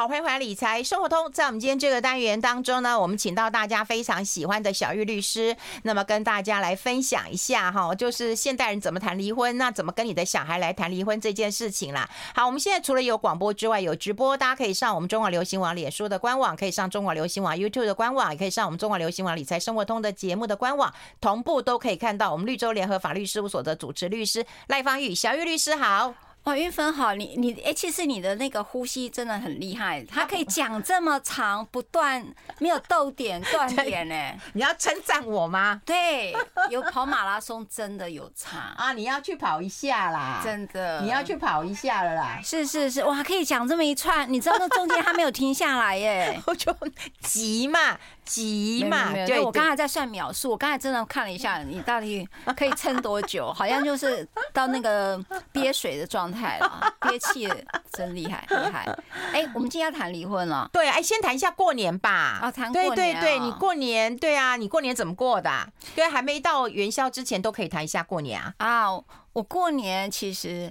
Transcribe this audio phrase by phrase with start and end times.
[0.00, 1.30] 好，欢迎回来理财生活通。
[1.30, 12.08] 在我们今天这个单元当中呢，我们请到大家非常喜欢的小玉律师，那么跟大家来分享一下哈，就是现代人怎么谈离婚，那怎么跟你的小孩来谈离婚这件事情啦。
[12.34, 20.90] 好，我们现在除了有广播之外，有直播，大家可以上我们中广流行网脸书的官网，可以上中广流行网 YouTube 的官网，也可以上我们中广流行网理财生活通的节目的官网，
[21.20, 26.29] 同步都可以看到我们绿洲联合法律事务所的主持律师赖芳玉小玉律师好。
[26.50, 32.26] 哇，韵芬好，你你哎，其实你的那个呼吸真的很厉害，他可以 讲这么长不断，
[32.58, 34.14] 没有逗点断点呢。
[34.54, 35.80] 你要称赞我吗？
[35.86, 36.34] 对，
[36.68, 38.92] 有跑马拉松真的有差 啊！
[38.92, 42.40] 你要去跑一下啦，真的，你要去跑一下了啦。
[42.42, 46.74] 是是是，哇，可以讲这么一串，你知道那中间他没有停下来耶， 我就
[47.20, 47.96] 急嘛。
[48.22, 49.12] 急嘛？
[49.26, 53.52] 对，我刚才在算秒数，我刚才真的看了一下，你到底可以撑多久？
[53.52, 55.20] 好像就是到那个
[55.50, 57.48] 憋水的状态了，憋气
[57.92, 58.98] 真厉害厉害。
[59.32, 62.38] 哎，我们今天要谈离婚了，对，哎，先谈一下过年吧。
[62.40, 65.50] 啊，谈过年，对对对，你过年，对啊，你过年怎么过的？
[65.94, 68.54] 对，还没到元宵之前都可以谈一下过年啊。
[68.58, 68.90] 啊，
[69.32, 70.70] 我过年其实，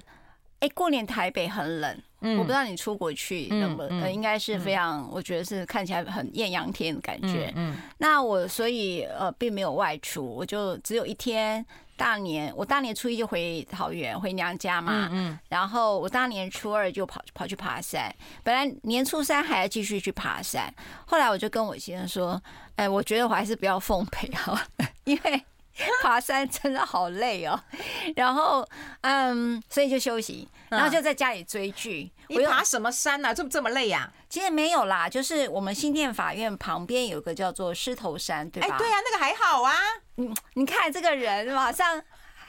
[0.60, 2.02] 哎，过年台北很冷。
[2.22, 7.50] 嗯，我不知道你出国去冷不冷，应该是非常，我觉得是看起来很艳阳天的感觉。
[7.56, 11.64] 嗯，那我所以呃并没有外出，我就只有一天
[12.00, 15.10] 大年，我大年初一就回桃园回娘家嘛。
[15.12, 18.10] 嗯，然后我大年初二就跑跑去爬山，
[18.42, 20.72] 本来年初三还要继续去爬山，
[21.04, 22.42] 后来我就跟我先生说，
[22.76, 24.58] 哎，我觉得我还是不要奉陪好，
[25.04, 25.44] 因为。
[26.02, 27.60] 爬山真的好累哦，
[28.16, 28.66] 然后
[29.02, 32.10] 嗯，所以就休息，然后就在家里追剧。
[32.28, 33.34] 你爬什么山呢？
[33.34, 34.10] 这么这么累呀？
[34.28, 38.68] 其实没有啦，就是我们新店法院旁边有个叫做狮头山，对吧？
[38.74, 39.74] 哎，对呀，那个还好啊。
[40.14, 42.00] 你你看这个人马上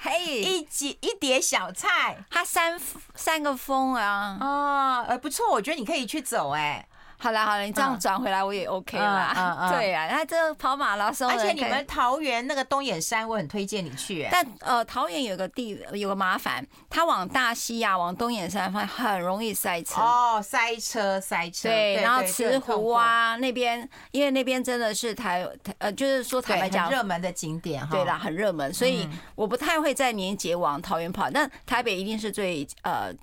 [0.01, 2.79] 嘿，一几一碟小菜，他三
[3.15, 6.87] 三个峰啊，哦，呃，不错，我觉得你可以去走哎。
[7.21, 9.31] 好了好了，你这样转回来我也 OK 啦。
[9.37, 14.27] 嗯嗯、 对呀、啊，那这跑马拉松，而且你们桃园那个东眼山，我很推荐你去。
[14.31, 20.01] 但呃，桃园有个地有个麻烦，它往大溪啊，往东眼山方很容易塞车。
[20.01, 21.69] 哦，塞车塞车。
[21.69, 27.89] 对，然后慈湖啊那边，因为那边真的是台呃，就是说坦白讲，热门的景点哈。
[27.91, 31.29] 对啦，很热门，所以我不太会在年节往桃园跑。
[31.29, 33.13] 但台北一定是最呃。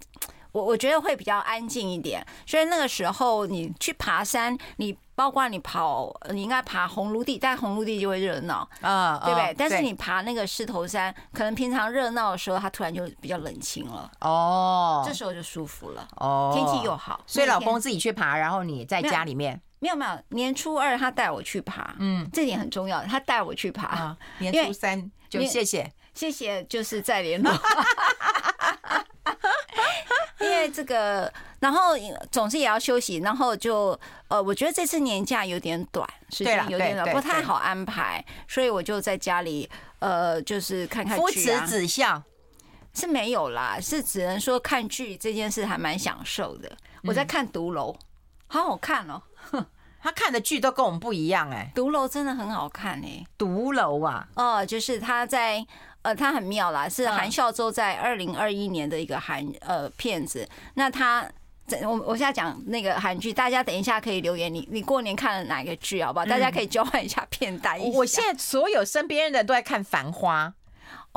[0.52, 9.54] 我我觉得会比较安静一点，所以那个时候你去爬山，你包括你跑，你应该爬红炉地，但红炉地就会热闹啊，对不对？
[9.58, 27.52] 但是你爬那个狮头山，可能平常热闹的时候，它突然就比较冷清了哦，这时候就舒服了哦，天气又好，所以老公自己去爬，然后你在家里面没有没有，年初二他带我去爬，嗯，这点很重要，他带我去爬， 年初三就谢谢谢谢，就是再联络。
[30.40, 31.94] 因为这个，然后
[32.30, 41.16] 总是也要休息，然后就呃，我觉得这次年假有点短，时间有点短，不太好安排，所以我就在家里呃，就是看看。
[41.16, 42.22] 夫慈子孝
[42.94, 46.70] 是没有啦，是只能说看剧这件事还蛮享受的。
[47.02, 47.92] 我在看《独楼》，
[48.46, 49.20] 好好看哦。
[50.00, 55.66] 他看的剧都跟我们不一样哎，《独楼》真的很好看哎，《独楼》啊，哦，就是他在。
[56.08, 60.48] 呃，他很妙啦，是韩孝周在二零二一年的一个韩呃片子。
[60.72, 61.22] 那他，
[61.82, 66.02] 我我现在讲那个韩剧，大家等一下可以留言，你你过年看了哪个剧？
[66.02, 66.24] 好不好？
[66.24, 67.78] 大家可以交换一下片单。
[67.92, 70.46] 我现在所有身边人都在看《繁花》。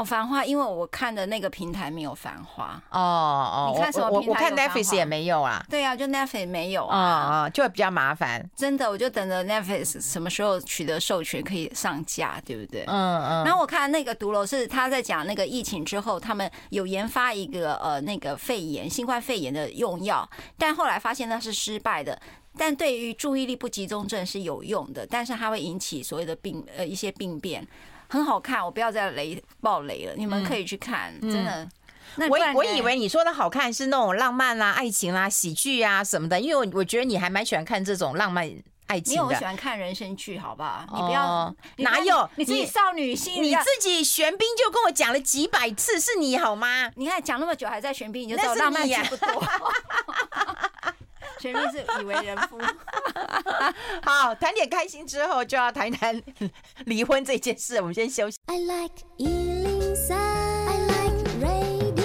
[0.02, 4.50] 哦，繁花，因为我看的那个平台没有繁花哦哦，你看什么平台？
[4.50, 5.64] 我看 Netflix 也没有啊。
[5.70, 8.44] 对啊，就 Netflix 没有啊啊，就会比较麻烦。
[8.56, 12.84] 真的，我就等着 Netflix 什么时候取得授权可以上架，对不对？
[12.88, 13.46] 嗯嗯。
[13.46, 20.28] 然后我看那个独楼是他在讲那个疫情之后，他们有研发一个呃那个肺炎新冠肺炎的用药，
[20.58, 22.20] 但后来发现那是失败的。
[22.58, 27.66] 但对于注意力不集中症是有用的，但是它会引起所谓的病呃一些病变。
[28.12, 31.70] 很好看，我不要再雷爆雷了，你们可以去看，嗯、真的。
[32.18, 38.44] 那我我以为你说的好看是那种浪漫啦、啊、爱情啦、啊、喜剧啊什么的，因为我我觉得你还蛮喜欢看这种浪漫
[38.88, 39.22] 爱情的。
[39.22, 40.86] 因为我喜欢看人生剧，好不好？
[40.94, 43.42] 你不要，哦、哪有你自己少女心？
[43.42, 46.92] 你自己玄彬就跟我讲了几百次，是你好吗？
[46.98, 49.28] 你看讲那么久还在玄彬，你就知道浪漫剧不多。
[51.42, 52.60] 前面是以为人夫。
[54.06, 56.22] 好，谈点开心之后，就要谈谈
[56.86, 57.78] 离婚这件事。
[57.78, 58.38] 我们先休息。
[58.46, 62.02] I like 103, I like radio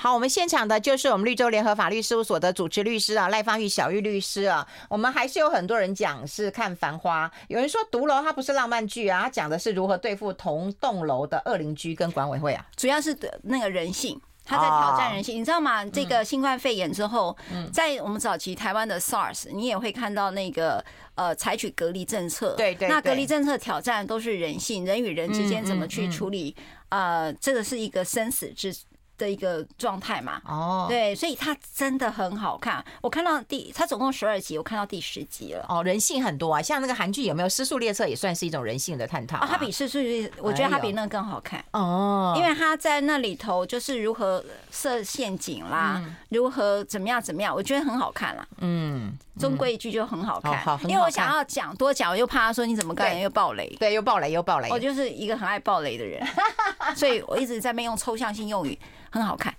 [0.00, 4.66] 好，我们现场的就是我们绿洲联合法律事务所的主持律师啊，赖芳玉小玉律师啊。
[4.88, 15.38] 我们还是有很多人讲是看《繁花》，有人说《独楼》它不是浪漫剧啊，它讲的是如何对付同栋楼的恶邻居跟管委会啊，主要是那个人性，他在挑战人性。
[15.38, 15.84] 你知道吗？
[15.84, 17.36] 这个新冠肺炎之后，
[17.70, 20.82] 在我们早期台湾的 SARS，你也会看到那个
[21.14, 26.56] 呃采取隔离政策，对对，那隔离政策挑战都是人性，人与人之间怎么去处理？
[26.88, 28.74] 呃，这个是一个生死之。
[29.18, 32.82] 的一个状态嘛，哦，对，所以它真的很好看。
[33.02, 35.66] 我看到第，它总共十二集，我看到第十集了。
[35.68, 39.48] 哦，人性很多啊，像那个韩剧有没有《失速列车》也算是一种人性的探讨啊。
[39.50, 48.46] 它比《失速列》，我觉得它比那个更好看哦，因为它在那里头就是如何设陷阱啦，如何怎么样怎么样，我觉得很好看啦。
[48.58, 50.58] 嗯，中规一矩就很好看。
[50.58, 54.68] 好，因为我想要讲多讲，我又怕他说你怎么干又暴雷，对，又暴雷又暴雷。
[54.70, 56.26] 我就是一个很爱暴雷的人，
[56.96, 58.78] 所以我一直在那用抽象性用语。
[59.10, 59.54] 很好看，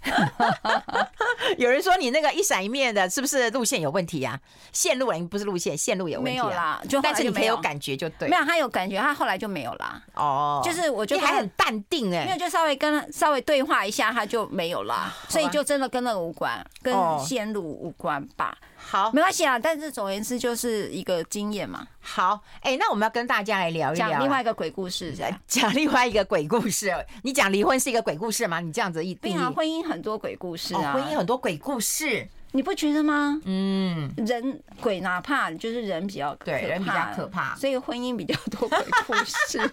[1.58, 4.40] 有人说你那个一闪一灭的，是不是路线有问题啊？
[4.72, 6.32] 线路啊，不是路线，线路有问题。
[6.34, 8.30] 没有啦，就但是你没有感觉就对。
[8.30, 10.00] 没有，他有感觉，他后来就没有啦。
[10.14, 18.56] 哦，就是我觉得还很淡定哎，没有就稍微跟稍微对话一下，他就没有啦，所以就真的跟那个无关，跟线路无关吧。
[18.90, 19.60] 好，没关系啊。
[19.60, 21.86] 但是总而言之，就是一个经验嘛。
[22.00, 25.14] 好，哎、欸，那我们要跟大家来聊一聊，讲另外一个鬼故事，
[25.46, 26.92] 讲另外一个鬼故事。
[27.22, 28.60] 你讲离婚是一个鬼故事吗？
[28.60, 33.40] 你这样子一定啊，婚姻很多鬼故事啊，哦、婚姻很多鬼故事，你不觉得吗？
[33.46, 39.60] 嗯，人鬼哪怕就是人比较对，人比较可怕，所以婚姻比较多鬼故事。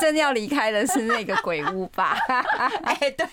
[0.00, 2.16] 真的要离开的是那个鬼屋吧？
[2.84, 3.26] 哎，对。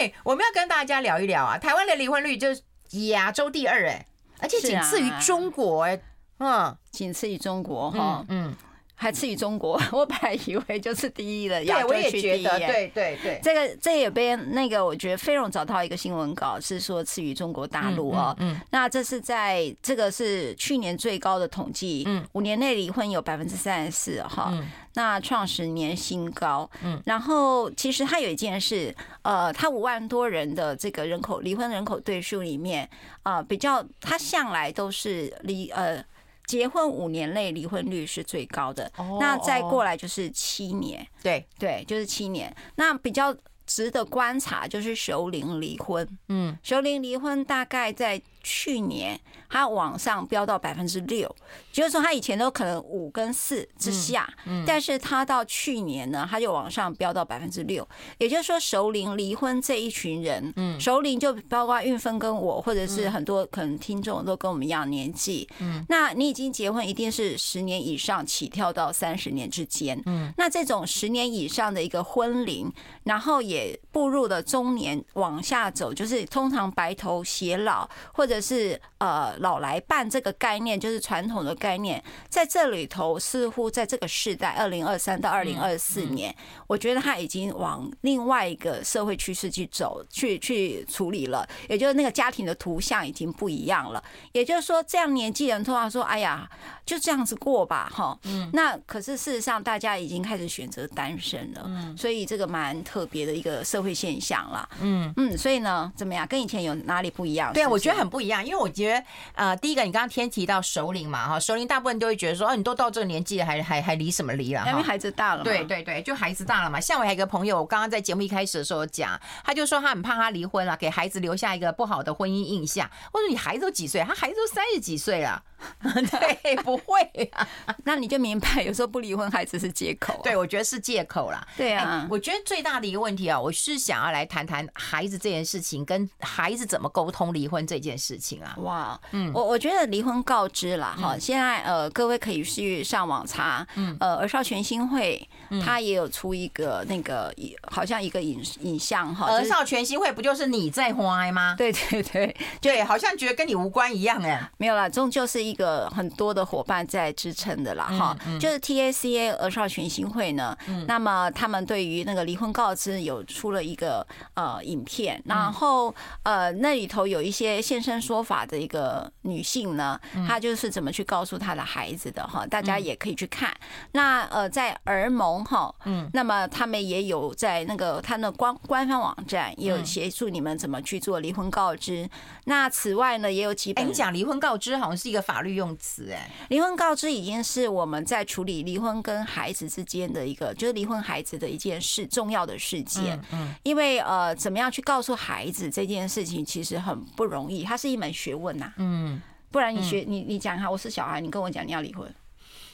[0.00, 2.62] 哎，我们要跟大家聊一聊啊，台湾的离婚率就是
[3.08, 4.06] 亚洲第二哎，
[4.38, 6.00] 而且仅次于中国哎，
[6.38, 8.56] 嗯，仅次于中国哈，嗯。
[9.00, 12.44] 还次于中国， 我本来以为就是第一了，亚洲区第一。
[12.44, 18.36] 对对对，这个这也被那个，我觉得飞荣找到一个新闻稿，是说次于中国大陆哦。
[18.40, 24.52] 嗯，那这是在这个是去年最高的统计，嗯，五年内离婚有百分之三十四哈，
[24.92, 26.70] 那创十年新高。
[26.84, 32.86] 嗯，然后其实它有一件事，呃，它五万多人的这个人口离婚人口对数里面，
[33.22, 36.04] 啊，比较它向来都是离呃。
[36.50, 42.52] 结婚五年内离婚率是最高的，那再过来就是七年，对对，就是七年。
[42.74, 43.32] 那比较
[43.66, 48.20] 值得观察就是熟龄离婚，嗯，熟龄离婚大概在。
[48.42, 51.34] 去年它往上飙到百分之六，
[51.72, 57.86] 就是说它以前都可能五跟四之下，嗯但是它到去年呢，它就往上飙到百分之六。
[58.18, 72.72] 也就是说，熟龄离婚这一群人，嗯，熟龄就包括运分跟我，或者是很多可能听众都跟我们一样年纪，嗯，那你已经结婚一定是十年以上起跳到三十年之间，嗯，那这种十年以上的一个婚龄，
[73.04, 78.29] 然后也步入了中年往下走，就是通常白头偕老或者。
[78.30, 86.34] 或者是呃老来伴这个概念，就是传统的概念，在这里头似乎在这个世代，二零二三到二零二四年，
[86.68, 91.44] 我觉得他已经往另外一个社会趋势去走，去去处理了。
[91.68, 94.02] 也就是那个家庭的图像已经不一样了。
[94.30, 96.48] 也就是说，这样年纪人通常说：“哎呀，
[96.86, 98.48] 就这样子过吧。”哈，嗯。
[98.52, 101.64] 那可是事实上，大家已经开始选择单身了。
[101.66, 101.96] 嗯。
[101.96, 104.68] 所以这个蛮特别的一个社会现象了。
[104.80, 105.36] 嗯嗯。
[105.36, 106.24] 所以呢，怎么样？
[106.28, 107.52] 跟以前有哪里不一样？
[107.52, 108.20] 对啊，我觉得很不。
[108.20, 108.89] 不一样，因为我觉得，
[109.34, 114.64] 呃，第一个，你刚刚天提到熟龄嘛，哈，熟龄大部分都会觉得说，哦，你都到这个年纪了，还还还离什么离了？
[114.66, 115.44] 因为孩子大了。
[115.44, 116.80] 对对对，就孩子大了嘛。
[116.80, 122.90] 像我还有一个朋友，我刚刚在节目一开始的时候讲，他就说他很怕他离婚了，给孩子留下一个不好的婚姻印象。
[123.12, 124.02] 我说你孩子都几岁？
[124.02, 125.42] 他孩子都三十几岁了。
[125.82, 127.46] 对，不会啊。
[127.84, 130.18] 那你就明白，有时候不离婚，孩子是借口。
[130.24, 131.46] 对，我觉得是借口啦。
[131.54, 138.54] 对啊，欸，我觉得最大的一个问题啊，我是想要来谈谈孩子这件事情，跟孩子怎么沟通离婚这件事情啊。
[138.60, 138.79] 哇，
[139.12, 145.28] 嗯，我我觉得离婚告知啦哈，现在呃，各位可以去上网查，嗯，呃，儿少全新会
[145.64, 147.32] 他也有出一个那个
[147.70, 151.54] 好像一个影影像哈，儿少全心会不就是你在花吗？
[151.56, 152.36] 对 对对。
[152.60, 155.54] 对，好像觉得跟你无关一样哎，没有啦，终究是一。
[155.60, 173.54] 个很多的伙伴在支撑的啦，哈，就是 TACA 儿少全心会呢，那么他们对于那个离婚告知有出了一个呃影片，然后呃那里头有一些现身说法的一个女性呢，她就是怎么去告诉她的孩子的哈，大家也可以去看。
[173.92, 182.08] 那呃在儿盟通哈，嗯，那么他们也有在那个他那官官方网站也有协助你们怎么去做离婚告知。
[182.44, 183.84] 那此外呢，也有几本。
[183.84, 193.20] 哎，你讲离婚告知好像是一个法律用词，哎，离婚告知已经是我们在处理离婚跟孩子之间的一个，就是离婚孩子的一件事，重要的事件。
[193.32, 198.72] 嗯，因为呃，怎么样去告诉孩子这件事情，其实很不容易，它是一门学问呐。
[198.76, 199.20] 嗯，
[199.50, 202.12] 不然你学你你讲哈，我是小孩，你跟我讲你要离婚。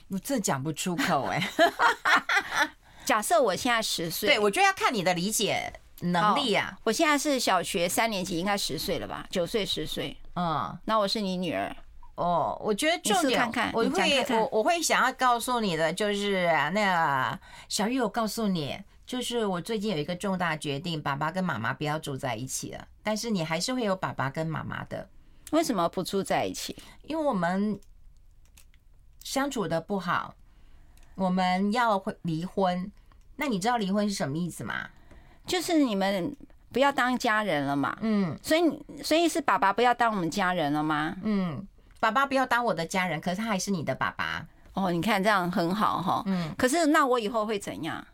[0.08, 1.50] 我这讲不出口哎。
[3.04, 6.76] 假设我现在十岁，对，我觉得要看你的理解能力啊。
[6.82, 9.24] 我现在是小学三年级，应该十岁了吧？
[9.30, 11.74] 九岁十岁，嗯，那我是你女儿
[12.16, 12.60] 哦。
[12.60, 25.08] 我觉得重点，我会我我会想要告诉你的就是那个小玉，我告诉你，就是我最近有一个重大决定，爸爸跟妈妈不要住在一起了，但是你还是会有爸爸跟妈妈的。
[25.52, 26.76] 为什么不住在一起？
[27.04, 27.78] 因为我们。
[29.26, 30.36] 相处的不好，
[31.16, 32.92] 我们要会离婚。
[33.34, 34.86] 那你知道离婚是什么意思吗？
[35.44, 36.36] 就是你们
[36.70, 37.98] 不要当家人了嘛。
[38.02, 41.16] 嗯，所以所以是爸爸不要当我们家人了吗？
[41.24, 41.66] 嗯，
[41.98, 44.46] 爸爸不要当我的家人，可是他还是你的爸爸。
[44.74, 46.22] 哦，你看这样很好哈。
[46.26, 48.06] 嗯，可是那我以后会怎样？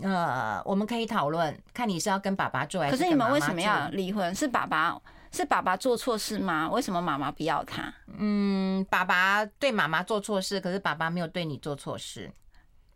[0.00, 3.00] 呃，我们可以讨论，看你是要跟爸爸住还是跟妈妈住。
[3.00, 4.34] 可是你们为什么要离婚？
[4.34, 4.98] 是爸爸。
[5.36, 6.70] 是爸爸做错事吗？
[6.70, 7.92] 为什么妈妈不要他？
[8.18, 12.32] 嗯，爸爸对妈妈做错事，可是爸爸没有对你做错事，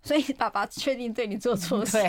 [0.03, 1.99] 所以爸爸确定对你做错 事。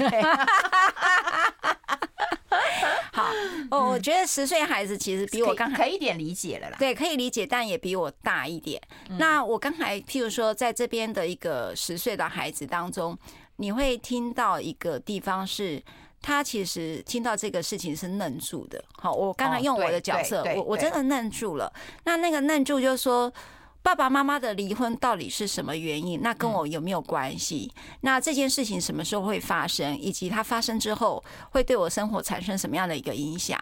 [3.12, 3.30] 好，
[3.72, 6.78] 我我觉得十岁孩子其实比我刚才可以一点理解了啦。
[6.80, 8.82] 对，可以理解，但也比我大一点。
[9.20, 13.18] 那我刚才譬如说，在这边的一个十岁的孩子当中，
[13.58, 15.84] 你会听到一个地方是。
[16.22, 18.84] 他其实听到这个事情是愣住的。
[18.94, 21.72] 好，我刚才用我的角色，我我真的愣住了。
[22.04, 23.32] 那那个愣住就是说，
[23.84, 26.22] 爸爸妈妈的离婚到底是什么原因？
[26.22, 27.72] 那跟我有没有关系？
[28.02, 29.98] 那这件事情什么时候会发生？
[29.98, 33.60] 以及它发生之后会对我生活产生什么样的一个影响？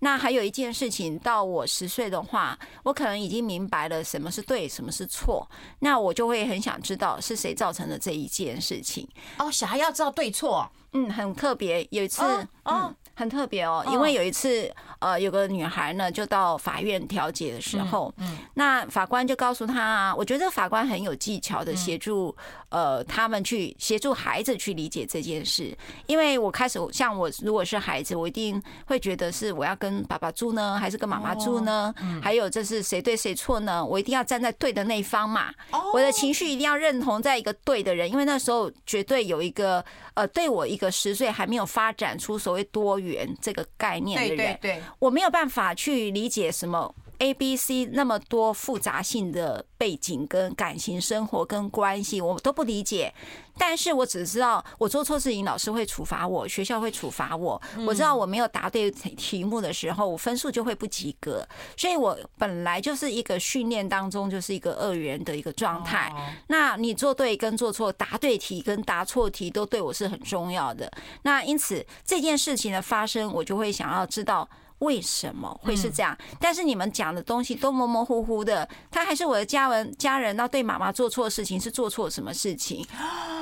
[0.00, 5.48] 那还有一件事情，到我十岁的话，我可能已经明白了什么是对，什么是错。
[5.78, 9.08] 那我就会很想知道是谁造成的这一件事情。
[9.38, 10.70] 哦，小孩要知道对错。
[10.94, 11.86] 嗯，很特别。
[11.90, 12.22] 有一次，
[12.64, 22.36] 嗯，很特别哦，因为有一次，呃，有个女孩呢，就到法院调解的时候，嗯，那法官就告诉她啊，我觉得法官很有技巧的协助，
[22.68, 25.74] 呃，他们去协助孩子去理解这件事。
[26.06, 31.94] 因为我开始，像我如果是孩子，我一定会觉得是我要跟爸爸住呢，还是跟妈妈住呢？
[32.22, 33.82] 还有这是谁对谁错呢？
[33.82, 35.50] 我一定要站在对的那一方嘛。
[35.94, 40.82] 我的情绪一定要认同在一个对的人，因为那时候绝对有一个，呃，对我一个。
[40.82, 53.14] 个十岁还没有发展出所谓多元这个概念的人，对对对，我没有办法去理解什么 A、B、C 那么多复杂性的背景跟感情生活跟关系，我都不理解。
[53.56, 57.62] 但是我只知道，我做错事情，老师会处罚我，学校会处罚我。
[57.86, 61.46] 我知道我没有答对题目的时候，我分数就会不及格。
[61.76, 66.12] 所以我本来就是一个训练当中就是一个二元的一个状态。
[66.48, 70.90] 那你做对跟做错，答对题跟答错题都对我是很重要的。
[71.22, 74.48] 那因此这件事情的发生，我就会想要知道。
[74.82, 76.16] 为什么会是这样？
[76.40, 82.86] 但是你们讲的东西都模模糊糊的，他还是我的家人，家人，那对妈妈做错事情是做错什么事情？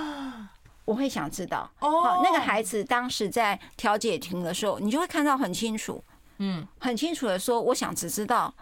[0.85, 1.71] 我会想知道。
[1.81, 6.03] 哦，那个孩子当时在调解庭的时候，你就会看到很清楚，
[6.39, 8.53] 嗯，很清楚的说，我想只知道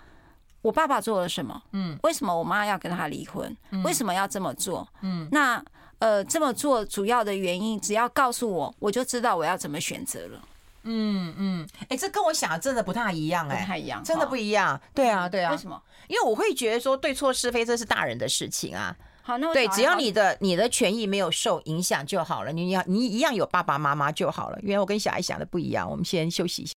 [0.62, 3.56] 我爸爸做了什么，嗯，为什么我妈要跟他离婚？
[3.84, 4.86] 为什么要这么做？
[5.00, 5.62] 嗯，那
[5.98, 10.40] 呃，这么做主要的原因，只要告诉我，我就知道我要怎么选择了。
[10.84, 14.80] 嗯嗯，哎、欸，这跟我想的真的不太一样、欸，哎，不太一样，真的不一样。
[14.94, 15.50] 对啊，对啊。
[15.50, 15.80] 为什么？
[16.08, 18.96] 因为我会觉得说对错是非，这是大人的事情啊。
[19.22, 22.52] 好，那对，只要你的你的权益没有受影响就好了。
[22.52, 24.58] 你要你一样有爸爸妈妈就好了。
[24.62, 25.88] 因为我跟小孩想的不一样。
[25.90, 26.72] 我们先休息一下。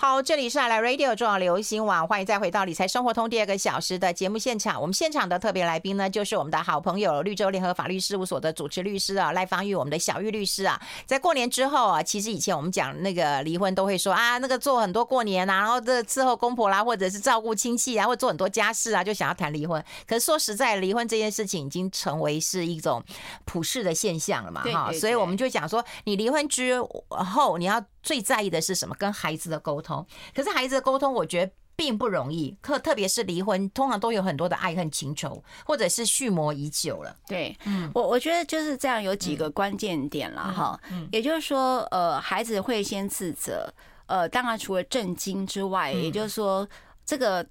[0.00, 4.80] 好，这里是爱来 Radio 重要流行网，欢迎再回到理财生活通第二个小时的节目现场。
[4.80, 10.80] 我们现场的特别来宾呢，就是我们的好朋友绿洲联合法律事务所的主持律师啊，赖芳玉，我们的小玉律师啊。
[11.04, 19.84] 在过年之后啊，其实以前我们讲那个离婚都会说啊，那个做很多过年啊，然后这伺候公婆啦，或者是照顾亲戚啊，或做很多家事啊，就想要谈离婚。
[20.06, 23.02] 可是说实在，离婚这件事情已经成为是一种
[23.44, 24.92] 普世的现象了嘛，哈。
[24.92, 27.84] 所以我们就讲说，你离婚之后，你要。
[28.08, 28.94] 最在意的是什么？
[28.98, 30.06] 跟孩子的沟通。
[30.34, 32.56] 可是孩子的沟通，我觉得并不容易。
[32.62, 37.14] 特特别是离婚，通常都有很多的爱恨情仇，或者是蓄谋已久了。
[37.26, 40.80] 对，嗯，我我觉得就是这样，有几个关键点了哈。
[41.12, 43.70] 也就是说，呃，孩子会先自责。
[44.06, 46.66] 呃，当然除了震惊之外，也就是说，
[47.04, 47.46] 这个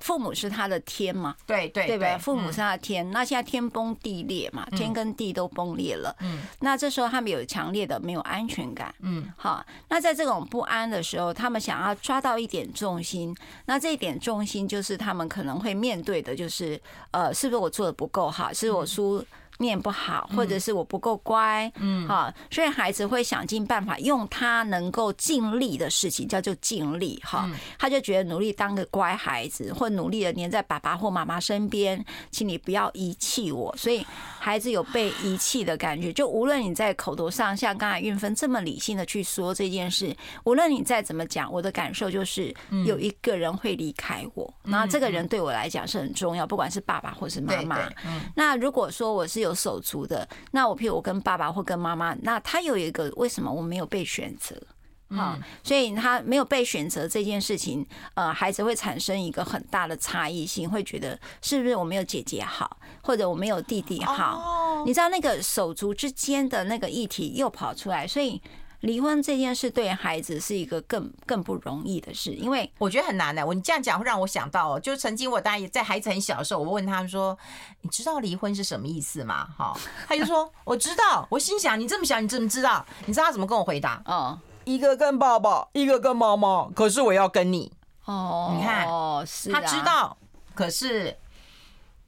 [0.00, 2.18] 父母是他的天嘛，对对对吧？
[2.18, 6.14] 父母是他的天，那现在天崩地裂嘛，天跟地都崩裂了。
[6.20, 8.94] 嗯，那这时候他们有强烈的没有安全感。
[9.00, 13.34] 嗯，好，那在这种不安的时候，他们想要抓到一点重心，
[13.66, 16.80] 那这一点重心就是他们可能会面对的，就是
[17.10, 18.52] 呃，是不是我做的不够好？
[18.52, 19.24] 是我输。
[19.58, 33.76] 念不好，或者是我不够乖，嗯，好，所以孩子会想尽办法用他能够尽力的事情，叫做尽力，哈，他就觉得努力当个乖孩子，或努力的黏在爸爸或妈妈身边，请你不要遗弃我。
[33.76, 34.06] 所以
[34.38, 42.54] 孩子有被遗弃的感觉，就无论你在口头上像刚才运芬这么理性的去说这件事，无论你再怎么讲，我的感受就是
[42.86, 47.76] 有一个人会离开我，那这个人对我来讲是很重要，不管是爸爸或是妈妈。
[48.36, 49.47] 那如果说我是有。
[49.48, 54.54] 有手足的，那我譬如我跟爸爸或跟妈妈，那他有一个为什么我没有被选择？
[55.10, 64.84] 嗯，所以他没有被选择这件事情，呃，孩子会产生一个很大的差异性，会觉得是不是我没有姐姐好，或者我没有弟弟好？
[64.86, 68.40] 你知道那个手足之间的那个议题又跑出来，所以。
[68.80, 73.44] 离婚这件事对孩子是一个更更不容易的事，因为我觉得很难的。
[73.44, 77.36] 我你这样讲会让我想到，哦，就曾经我大爷在孩子很小的时候，我问他说
[77.82, 84.00] ：“你知道离婚是什么意思吗？”哈，他就说：“我知道。”我心想：“你这么小，你怎么知道？”你知道他怎么跟我回答？
[84.06, 87.72] 嗯，一个跟爸爸，一个跟妈妈，可是我要跟你。
[88.04, 90.16] 哦，你看，哦，是他知道，
[90.54, 91.16] 可是，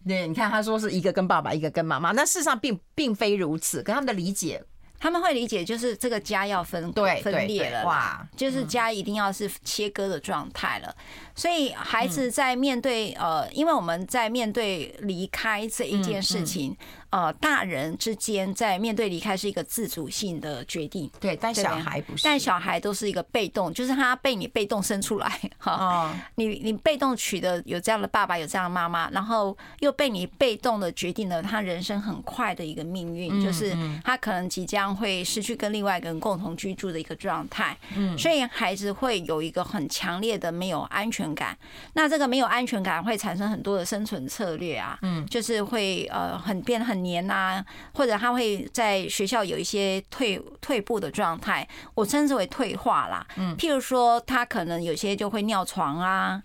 [0.06, 4.64] 对，你看他说是一个跟爸爸，一个跟妈妈，那事实上并并非如此，可他们的理解。
[5.00, 6.92] 他们会理解，就是这个家要分
[7.22, 10.94] 分裂了，哇，就是家一定要是切割的状态了。
[11.34, 16.76] 所以孩子在面对呃，因为我们在面对离开这一件事情。
[17.10, 41.58] 呃，大人之间在面对离开是一个自主性的决定，对，但小孩不是，但小孩都是一个被动，就是他被你被动生出来，哈，你你被动取得有这样的爸爸，有这样的妈妈，然后又被你被动的决定了他人生很快的一个命运，就是他可能即将会失去跟另外一个人共同居住的一个状态，嗯，所以孩子会有一个很强烈的没有安全感，
[41.94, 46.99] 那这个没有安全感会产生很多的生存策略啊，嗯，就是会呃很变很。
[47.02, 53.26] 年呐、啊，或者他会在学校有一些退退步的状态，我称之为退化啦。
[53.36, 56.42] 嗯，譬如说他可能有些就会尿床啊，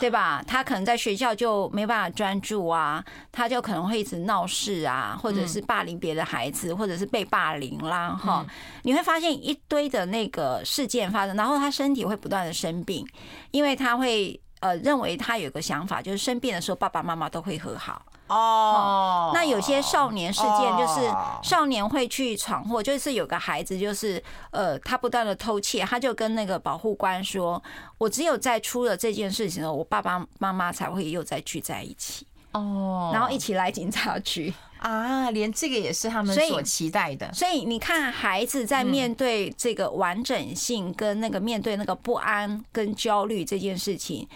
[0.00, 0.42] 对吧？
[0.46, 8.10] 他可能在学校就没办法专注啊，他就可能会一直闹事啊，或者是霸凌别的孩子，或者是被霸凌啦。
[8.10, 8.46] 哈，
[8.82, 13.06] 你会发现一堆的那个事件发生，然后他身体会不断的生病，
[13.50, 18.04] 因为他会呃认为他有个想法，就是生病的时候爸爸妈妈都会和好。
[18.28, 21.10] 哦，那有些少年事件就是
[21.42, 27.62] 少年会去闯祸，就是有个孩子就是呃，他不断的偷窃，他就跟那个保护官说
[27.98, 37.30] ：“我只有在出了这件事情了，我爸爸妈妈才会又再聚在一起。”哦，然后一起来警察局啊，连这个也是他们所期待的。
[37.34, 44.26] 所以你看，孩子在面对这个完整性跟那个面对那个不安跟焦虑这件事情。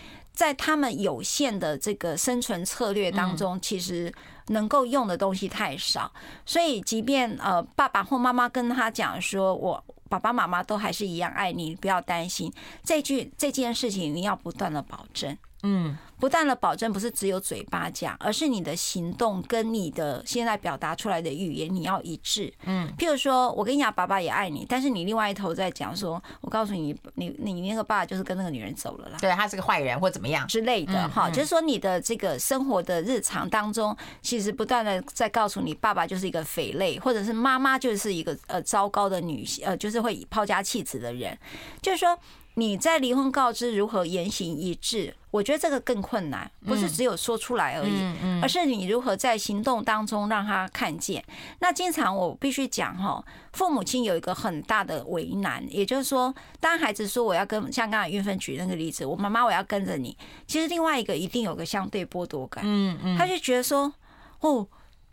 [0.42, 4.12] 在他们有限的这个生存策略当中，其实
[4.48, 6.12] 能够用的东西太少，
[6.44, 12.52] 所以即便呃爸爸或妈妈跟他讲说，我爸爸妈妈都还是一样爱你，不要担心，
[12.82, 15.38] 这句这件事情你要不断的保证。
[15.62, 22.52] 嗯，不但的保证不是只有嘴巴讲，而是你的行动跟你的现在表达出来的语言你要一致。
[22.64, 30.46] 嗯，譬如说我跟你讲，爸爸也爱你，但是你另外一头在讲说，我告诉你，你你那个爸就是跟那个女人走了啦，对，他是个坏人或怎么样。
[30.48, 41.38] 之类的哈，就是说你的这个生活的日常当中，其实不断的在告诉你，爸爸就是一个匪类，或者是妈妈就是一个呃糟糕的女性，呃，就是会抛家弃子的人，
[41.80, 42.18] 就是说。
[42.54, 45.14] 你在离婚告知如何言行一致？
[45.30, 51.24] 我觉得这个更困难，不是只有说出来而已，而是你如何在行动当中让他看见。
[51.60, 60.14] 那经常我必须讲哈，父母亲有一个很大的为难，也就是说，当孩子说我要跟，像刚才韵芬举那个例子，我妈妈我要跟着你，
[60.46, 63.92] 其实另外一个一定有个相对剥夺感，嗯嗯，他就觉得说，
[64.40, 64.68] 哦。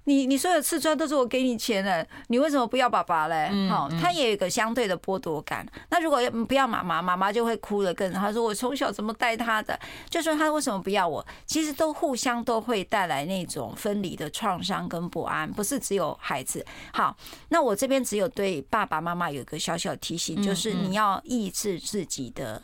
[0.09, 3.47] 你你所有瓷砖都是我给你钱的，你为什么不要爸爸嘞？
[3.69, 5.63] 好，他也有一个相对的剥夺感。
[5.91, 8.11] 那如果不要妈妈，妈妈就会哭得更。
[8.11, 11.23] 他说我从小怎么带他的，就说他为什么不要我？
[11.45, 16.65] 其实都互相都会带来那种分离的创伤跟不安，不是只有孩子。
[16.91, 17.15] 好，
[17.49, 22.59] 那我这边只有对爸爸妈妈有一个小小提醒，就是你要抑制自己的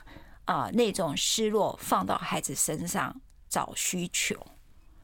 [0.45, 3.15] 啊那种失落，放到孩子身上
[3.47, 4.35] 找需求。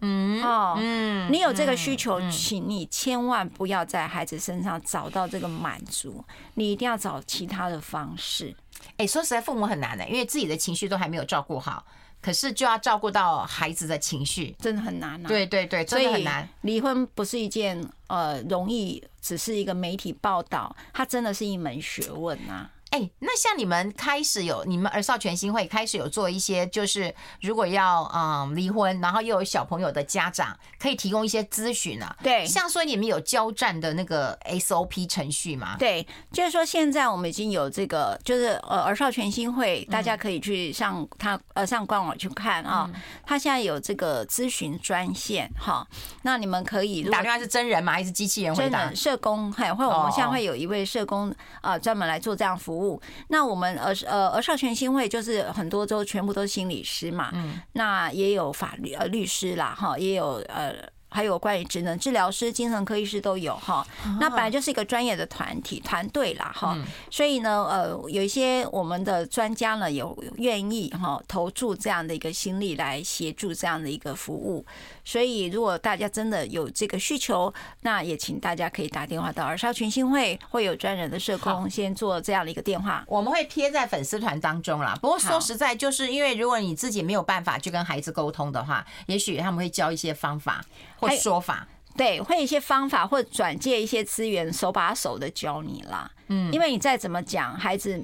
[0.01, 6.23] 嗯，哦，嗯，你有这个需求，请你千万不要在孩子身上找到这个满足，
[6.55, 8.55] 你一定要找其他的方式。
[8.97, 11.85] 哎，说实在，父母很难的，因为自己的情绪都还没有照顾好，
[12.19, 15.27] 可是就要照顾到孩子的情绪，真的很难啊。
[15.27, 16.47] 对对对，真的很难。
[16.61, 22.69] 离婚不是一件呃容易，只是一个媒体报道，它真的是一门学问啊。
[22.91, 32.13] 哎、欸，那像你们开始有你们儿少全新会开始有做一些，就是如果要嗯离婚，然后又有小朋友的家长可以提供一些咨询啊。
[32.21, 35.77] 对，像说你们有交战的那个 SOP 程序吗？
[35.79, 42.91] 对，就是说现在我们已经有这个，就是呃儿少全新会，大家可以去上他呃上官网去看啊。
[43.25, 45.87] 他现在有这个咨询专线哈，
[46.23, 47.93] 那你们可以打电话是真人吗？
[47.93, 48.93] 还是机器人回答？
[48.93, 52.80] 社工还或者我们现在会有一位社工啊，专门来做这样服务。
[53.27, 60.75] 那我们儿呃儿少权心会就是很多州全部都是心理师嘛，嗯，那也有法律呃律师啦哈，也有呃。
[61.13, 63.85] 还有关于职能治疗师、精神科医师都有哈，
[64.21, 66.73] 那本来就是一个专业的团体团队啦哈，
[67.09, 74.65] 所以呢，呃，有一些我们的专家呢有愿意哈投注这样的一个心力来协助这样的一个服务，
[75.03, 84.97] 所以如果大家真的有这个需求，那也请大家可以打电话到耳少群星会，会有专人的社工先做这样的一个电话，我们会贴在粉丝团当中啦。
[85.01, 90.63] 不过说实在，就是因为如果你自己没有办法去跟孩子沟通的话，也许他们会教一些方法。
[90.97, 96.11] 或说法，对，会有一些方法，或转借一些资源，手把手的教你啦。
[96.27, 97.99] 嗯，因为你再怎么讲，孩子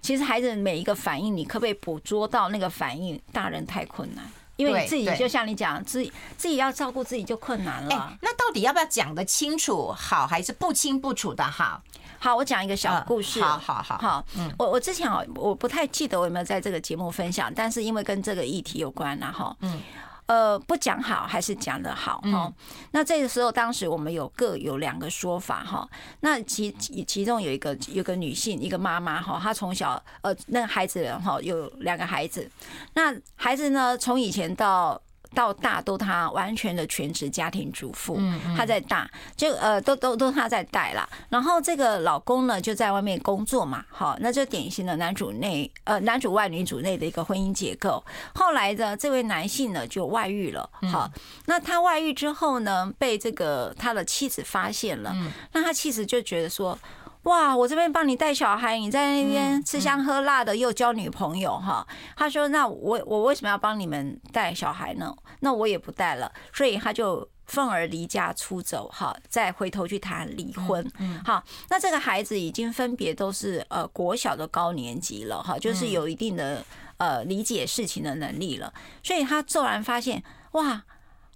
[0.00, 3.20] 其实孩子每一个反应，你可不可以捕捉到那个反应？
[3.32, 4.24] 大人太困难，
[4.56, 8.16] 因为你自己就像你讲，自己自己要照顾自己就困难了。
[8.20, 11.82] 那到底要不要讲得清楚好，还是不清不楚的好？
[12.18, 13.42] 好，我讲一个小故事。
[13.42, 19.80] 好好好，好，嗯，我我之前好，我不太记得我有没有在这个节目分享，但是因为跟这个议题有关然后嗯。
[20.26, 22.52] 呃，不讲好还是讲的好哈？
[22.92, 25.88] 那这个时候，当时我们有各有两个说法哈。
[26.20, 32.50] 那其其中有一个有个女性，一个妈妈哈，她从小呃，那个孩子哈有两个孩子，
[32.94, 35.00] 那孩子呢从以前到。
[35.34, 38.18] 到大都他完全的全职家庭主妇，
[38.56, 41.08] 他在大就呃都都都他在带啦。
[41.28, 48.04] 然后这个老公呢就在外面工作嘛，好，那就典型的男主内呃男主外女主内的一个婚姻结构。
[48.34, 51.10] 后来的这位男性呢就外遇了，好，
[51.46, 55.14] 那他外遇之后呢被这个他的妻子发现了，
[55.52, 56.78] 那他妻子就觉得说。
[57.24, 57.56] 哇！
[57.56, 61.86] 我这边帮你带小孩，你在那边吃香喝辣的，又交女朋友哈。
[62.16, 65.14] 他说：“那我我为什么要帮你们带小孩呢？
[65.40, 70.84] 那我也不带了。”所以他就愤而离家出走哈，再回头去谈离婚。
[71.24, 76.64] 好，那这个孩子已经分别都是呃国小的高年级了哈，就是有一定的
[76.96, 78.74] 呃理解事情的能力了。
[79.00, 80.82] 所以他骤然发现，哇，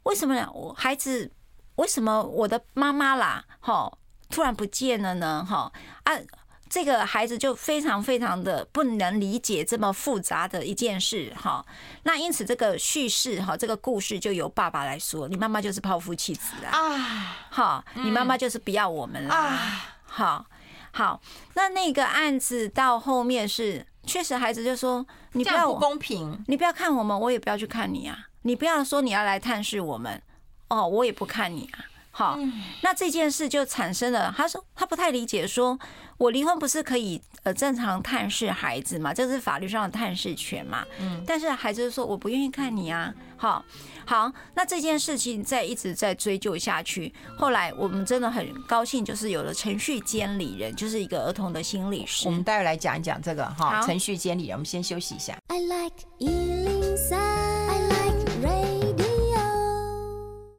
[0.02, 0.50] 为什么呢？
[0.52, 1.30] 我孩子
[1.76, 3.44] 为什么我的妈妈啦？
[3.60, 3.96] 哈。
[4.28, 5.72] 突然不见了呢，哈
[6.04, 6.12] 啊，
[6.68, 11.64] 这个孩子就非常非常的不能理解这么复杂的一件事，哈。
[12.02, 19.58] 那因此这个叙事，哈，这个故事就由爸爸来说，你妈妈就是抛夫弃子啊，哈，你妈妈就是不要我们了，
[20.04, 20.44] 好，
[20.90, 21.20] 好。
[21.54, 30.20] 那那个案子到后面是，确实孩子就说，你不要不公平，你不要看我们，我也不要去看你啊，你不要说你要来探视我们，
[30.68, 31.78] 哦，我也不看你啊。
[32.16, 32.38] 好，
[32.80, 34.32] 那这件事就产生了。
[34.34, 35.78] 他说他不太理解，说
[36.16, 39.12] 我离婚不是可以呃正常探视孩子嘛？
[39.12, 40.82] 这是法律上的探视权嘛？
[40.98, 41.22] 嗯。
[41.26, 43.12] 但是孩子说我不愿意看你啊。
[43.36, 43.62] 好，
[44.06, 47.12] 好，那这件事情在一直在追究下去。
[47.36, 52.26] 后来我们真的很高兴，就是有了程序监理人，就是一个儿童的心理师。
[52.26, 54.56] 我们待会来讲一讲这个哈，程序监理人。
[54.56, 55.36] 我们先休息一下。
[55.48, 55.96] I like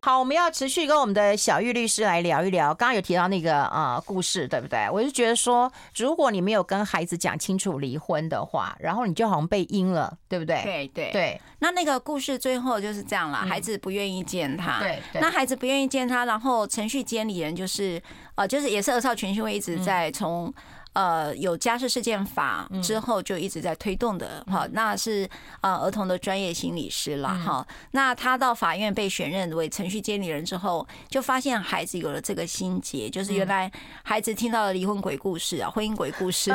[0.01, 2.73] 好，我们要持续跟我们的小玉律师来聊一聊。
[2.73, 4.89] 刚刚有提到那个呃故事，对不对？
[4.89, 10.61] 我就觉得说，如果你没有跟孩子讲清楚离婚的话，然后你就好像被阴了，对不对？
[10.63, 11.41] 对对对。
[11.59, 14.79] 那那个故事最后就是这样了，孩子不愿意见他。
[14.79, 15.01] 对。
[15.19, 18.01] 那孩子不愿意见他，然后程序监理人就是
[18.35, 20.53] 呃，就是也是儿少权心会一直在从。
[20.97, 25.29] 呃，有家事事件法之后就一直在推动的哈，那是
[25.61, 27.63] 呃儿童的专业心理师了哈。
[27.91, 36.51] 那他到法院被选任为程序监理人之后，就发现孩子有了这个心结，就是原来孩子听到了离婚鬼故事啊，婚姻鬼故事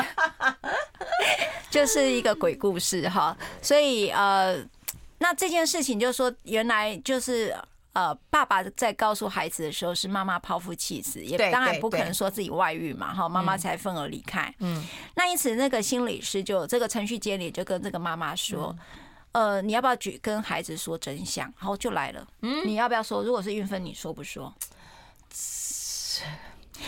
[1.71, 3.37] 就是一个鬼故事哈。
[3.61, 4.57] 所以呃，
[5.19, 7.55] 那这件事情就是说，原来就是。
[7.93, 14.55] 呃，爸爸在告诉孩子的时候是妈妈抛夫弃子，也当然不可能说自己外遇嘛，哈，妈妈才愤而离开。
[14.61, 14.83] 嗯，
[15.15, 18.75] 那因此那个心理师就这个程序监理就跟这个妈妈说，
[19.33, 21.45] 呃，你要不要举跟孩子说真相？
[21.59, 22.27] 然后，就来了。
[22.41, 23.23] 嗯，你要不要说？
[23.23, 24.55] 如果是孕芬，你说不说？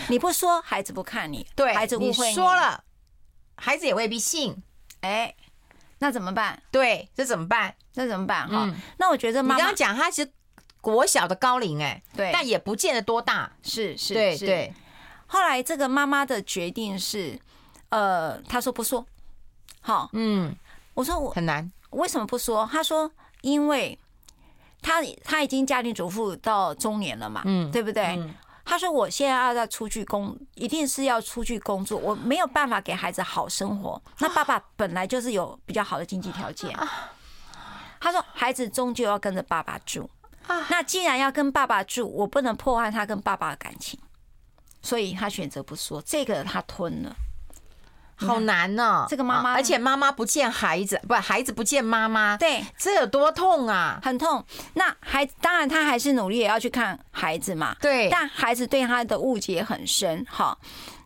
[0.08, 2.82] 你不说，孩子不看你，对，孩子误会你说了，
[3.56, 4.56] 孩子也未必信。
[5.00, 5.34] 哎。
[6.00, 6.60] 那怎么办？
[6.70, 7.74] 对，这怎么办？
[7.94, 8.46] 那怎么办？
[8.46, 10.28] 哈、嗯，那我觉得妈妈你刚刚讲他是
[10.84, 14.74] 国小的高龄，哎，对，但也不见得多大，是是，对是对。
[15.26, 17.40] 后来这个妈妈的决定是，
[17.88, 19.04] 呃，她说不说。
[19.80, 20.54] 好，嗯，
[20.92, 22.68] 我说我很难，为什么不说？
[22.70, 23.98] 她说，因为
[24.82, 28.04] 她她已经家庭主妇到中年了嘛，嗯，对不对？
[28.16, 28.34] 嗯
[28.66, 34.02] 他说：“我现在要再出去工，一定是要出去工作，我没有办法给孩子好生活。
[34.20, 36.74] 那爸爸本来就是有比较好的经济条件。
[38.00, 40.08] 他说，孩子终究要跟着爸爸住。
[40.68, 43.98] 那既然要跟爸爸住，我不能破坏他跟爸爸的感情，
[44.82, 46.02] 所以他选择不说。
[46.02, 47.16] 这个他吞了。”
[48.16, 54.42] 好难呢，这个妈妈，而且妈妈不见孩子，不，孩子不见妈妈，对，这有多痛啊，很痛。
[54.74, 58.08] 那孩子当然他还是努力也要去看孩子嘛，对。
[58.08, 60.56] 但孩子对他的误解很深，哈，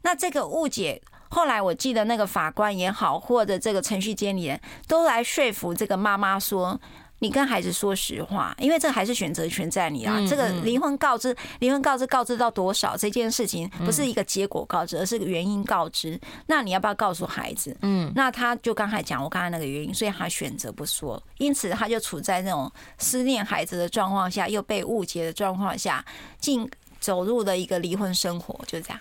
[0.03, 6.79] 那这个误解后来我记得那个法官也好，或者这个程序监理人都来说服这个妈妈说。
[7.21, 10.25] 你跟孩子说实话，因为这还是选择权在你啊。
[10.29, 16.19] 这个离婚告知、离婚告知告知到多少这件事情，不是一个结果告知，而是个原因告知。
[16.47, 17.77] 那你要不要告诉孩子？
[17.83, 26.05] 嗯，那他就刚才讲我刚才那个原因，所以他选择不说，因此他就处在那种思念孩子的状况下，又被误解的状况下，
[26.39, 29.01] 进走入了一个离婚生活，就这样。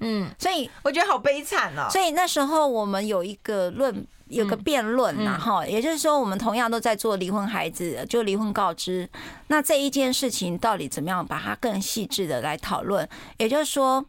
[0.00, 1.88] 嗯，所以我觉得好悲惨哦。
[1.90, 4.06] 所以那时候我们有一个论。
[4.28, 9.08] 有个辩论呐，哈，也就是说，我们同样都在做离婚孩子，就离婚告知。
[9.46, 13.08] 那这一件事情到底怎么样把它更细致的来讨论？
[13.38, 14.04] 也就是说，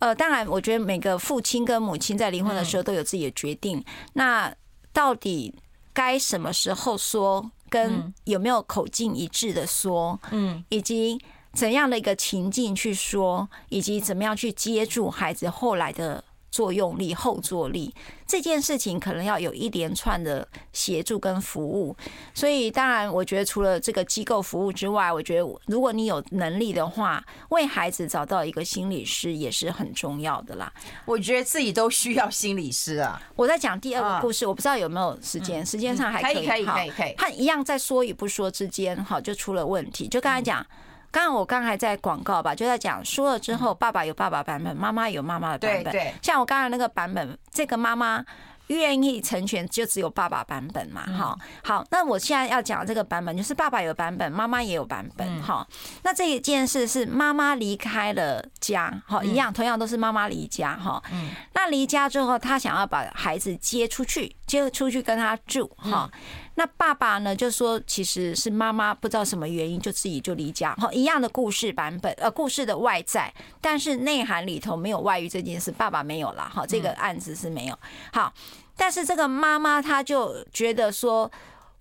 [0.00, 3.84] 呃，当然，我觉得每个父亲跟母亲在离婚的时候都有自己的决定。
[4.14, 4.52] 那
[4.92, 5.54] 到底
[5.92, 11.16] 该什么时候说，跟有没有口径一致的说，嗯，以及
[11.52, 16.24] 怎样的一个情境去说，以及怎么样去接住孩子后来的。
[16.50, 17.94] 作用力、后坐力
[18.26, 21.94] 这件事情，可能要有一连串的协助跟服务。
[22.34, 30.72] 所以，当然，我觉得除了这个机构服务之外，我觉得如果你有能力的话，为孩子找到一个心理师也是很重要的啦。
[31.04, 33.20] 我觉得自己都需要心理师啊。
[33.36, 37.14] 我在讲第二个故事，我不知道有没有时间，时间上还可以，可以，可以，可以。
[37.16, 40.08] 他一样在说与不说之间，哈，就出了问题。
[40.08, 40.66] 就刚才讲。
[41.10, 45.92] 刚刚我刚才在广告吧，就在讲说了之后，爸爸有爸爸版本，妈妈有妈妈的版本。
[45.92, 48.24] 对，像我刚才那个版本，这个妈妈
[48.66, 51.02] 愿意成全，就只有爸爸版本嘛。
[51.06, 55.42] 哈，好，那我现在要讲这个版本，就是爸爸有版本，妈妈也有版本。
[55.42, 55.66] 哈，
[56.02, 60.76] 那这一件事是妈妈离开了家，哈，一样，同样都是妈妈离家。
[60.76, 65.66] 哈，嗯那离家之后，他想要把孩子接出去，接出去跟他住。
[65.78, 66.10] 哈。
[66.58, 67.36] 那爸爸呢？
[67.36, 70.74] 就说其实是妈妈不知道什么原因，就自己就离家。
[70.76, 76.50] 好，一样的故事版本，呃，故事的外在，但是内涵里头没有外遇这件事，爸爸没有了。
[76.52, 77.78] 好，这个案子是没有。
[78.12, 78.32] 好，
[78.76, 81.30] 但是这个妈妈她就觉得说。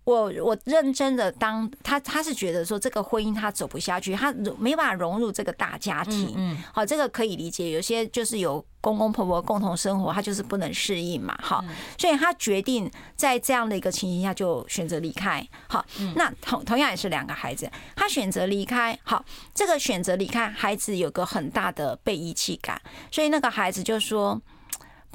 [0.07, 6.33] 我我认真的当他，他是觉得说这个婚姻他走不下去，他没办法融入这个大家庭。
[6.37, 7.71] 嗯，好，这个可以理解。
[7.71, 11.37] 有些就是有公公婆婆共同生活，他就是不能适应嘛。
[11.41, 11.61] 好，
[11.97, 15.45] 所以他决定在这样的一个情形下就选择离开。
[15.67, 18.97] 好，那同同样也是两个孩子，他选择离开。
[19.03, 24.41] 好，这个选择离开，孩子有个很大的被遗弃感，所以那个孩子就说。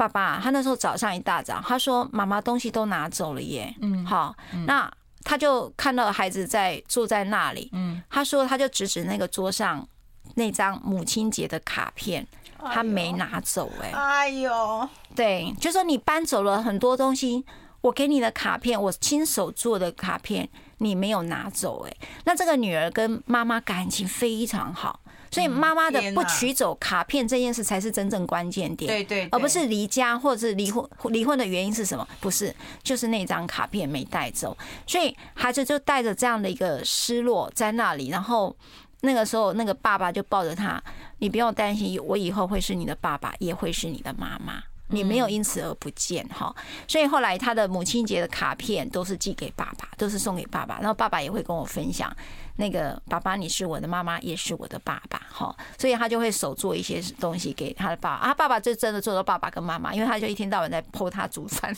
[0.02, 4.34] 爸爸，他那时候早上一大早，他说：“妈妈东西都拿走了耶。”嗯，好，
[4.66, 4.90] 那
[5.22, 7.68] 他就看到孩子在坐在那里。
[7.72, 9.86] 嗯，他说他就指指那个桌上
[10.34, 12.26] 那张母亲节的卡片，
[12.58, 13.70] 他没拿走。
[13.80, 17.44] 哎，哎呦，对，就说你搬走了很多东西，
[17.82, 21.86] 我给你的卡片，我亲手做的卡片，你没有拿走。
[21.86, 24.98] 哎，那这个女儿跟妈妈感情非常好。
[25.32, 30.86] 所以妈妈的不取走卡片这件事才是真正关键点，对对，而不是离家或者是离婚。
[31.04, 32.06] 离婚的原因是什么？
[32.20, 34.56] 不是，就是那张卡片没带走。
[34.86, 38.10] 所以孩子就带着这样的一个失落在那里。
[38.10, 38.54] 然后
[39.00, 40.82] 那个时候，那个爸爸就抱着他
[41.18, 44.62] ：“你不用担心，我以后会是你的爸爸，也会是你的妈妈。
[44.92, 46.54] 你没有因此而不见。”哈，
[46.86, 50.78] 所以后来他的母亲节的卡片都是寄给爸爸，都是送给爸爸。
[50.78, 52.14] 然后爸爸也会跟我分享。
[52.56, 58.34] 那个爸爸，你是我的妈妈，也是我的爸爸，哈，所以他就会手做一些东西给他的爸爸啊。
[58.34, 61.74] 爸爸就真的做到爸爸跟妈妈，因为他就一天到晚在 po 他煮饭，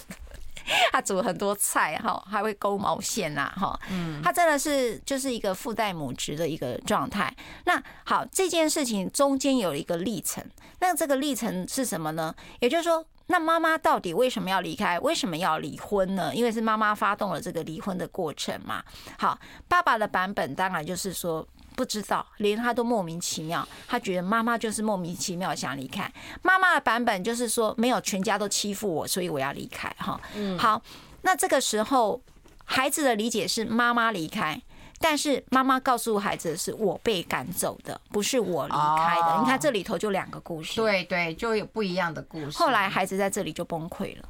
[0.93, 7.35] 他煮了很多菜，哈，还会勾毛线呐，哈，嗯，他真的是就是一个父代母职的一个状态。
[7.65, 10.45] 那好，这件事情中间有一个历程，
[10.81, 12.35] 那这个历程是什么呢？
[12.61, 13.05] 也就是说。
[13.27, 15.01] 那妈妈到底为什么要离开？
[15.01, 16.31] 为什么要离婚呢？
[16.35, 18.85] 因为是妈妈发动了这个离婚的过程嘛。
[19.19, 26.11] 好，爸爸的版本当然就是说不知道，连他都莫名其妙，他觉得妈妈就是莫名其妙想离开。
[26.43, 29.89] 妈妈的版本就是说没有，全家都欺负我，所以我要离开。
[29.99, 30.81] 哈，嗯，好，
[31.23, 32.21] 那这个时候，
[32.65, 34.61] 孩子的理解是妈妈离开。
[35.01, 39.39] 但是妈妈告诉孩子的是我被赶走的，不是我离开的。
[39.39, 42.57] 你看这里头就两个故事，对对，就有不一样的故事。
[42.57, 44.29] 后来孩子在这里就崩溃了，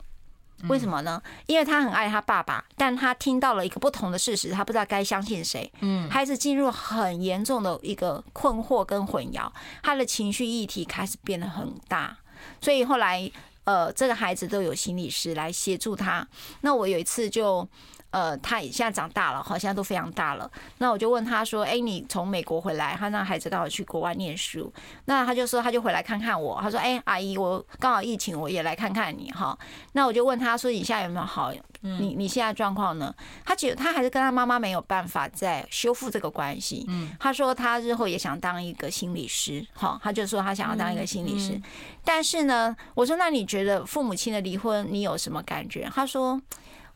[0.69, 1.23] 为什么呢？
[1.47, 5.71] 因为他很爱他爸爸，但他听到了一个不同的事实，他不知道该相信谁。
[5.81, 9.51] 嗯，孩子进入很严重的一个困惑跟混淆，
[9.83, 12.17] 他的情绪议题开始变得很大，
[12.61, 13.31] 所以后来
[13.65, 16.27] 呃，这个孩子都有心理师来协助他。
[16.61, 17.69] 那我有一次就。
[18.15, 20.49] 呃，他也现在长大了，好像都非常大了。
[20.79, 22.95] 那我就问他说：“哎，你从美国回来？
[22.97, 24.73] 他那孩子刚好去国外念书。
[25.07, 26.57] 那他就说，他就回来看看我。
[26.63, 29.59] 他说：哎，阿姨，我刚好疫情，我也来看看你哈。
[29.95, 31.53] 那我就问他说：你现在有没有好？
[31.81, 33.13] 你你现在状况呢？
[33.45, 36.87] 他觉得他还是跟他妈妈没有办法再修复这个关系。
[37.19, 39.67] 他说他日后也想当一个心理师。
[39.75, 41.61] 哈，他就说他想要当一个心理师。
[42.05, 45.91] 但是呢，我说那你觉得父母亲的离婚，你有什么感觉？
[45.93, 46.41] 他说。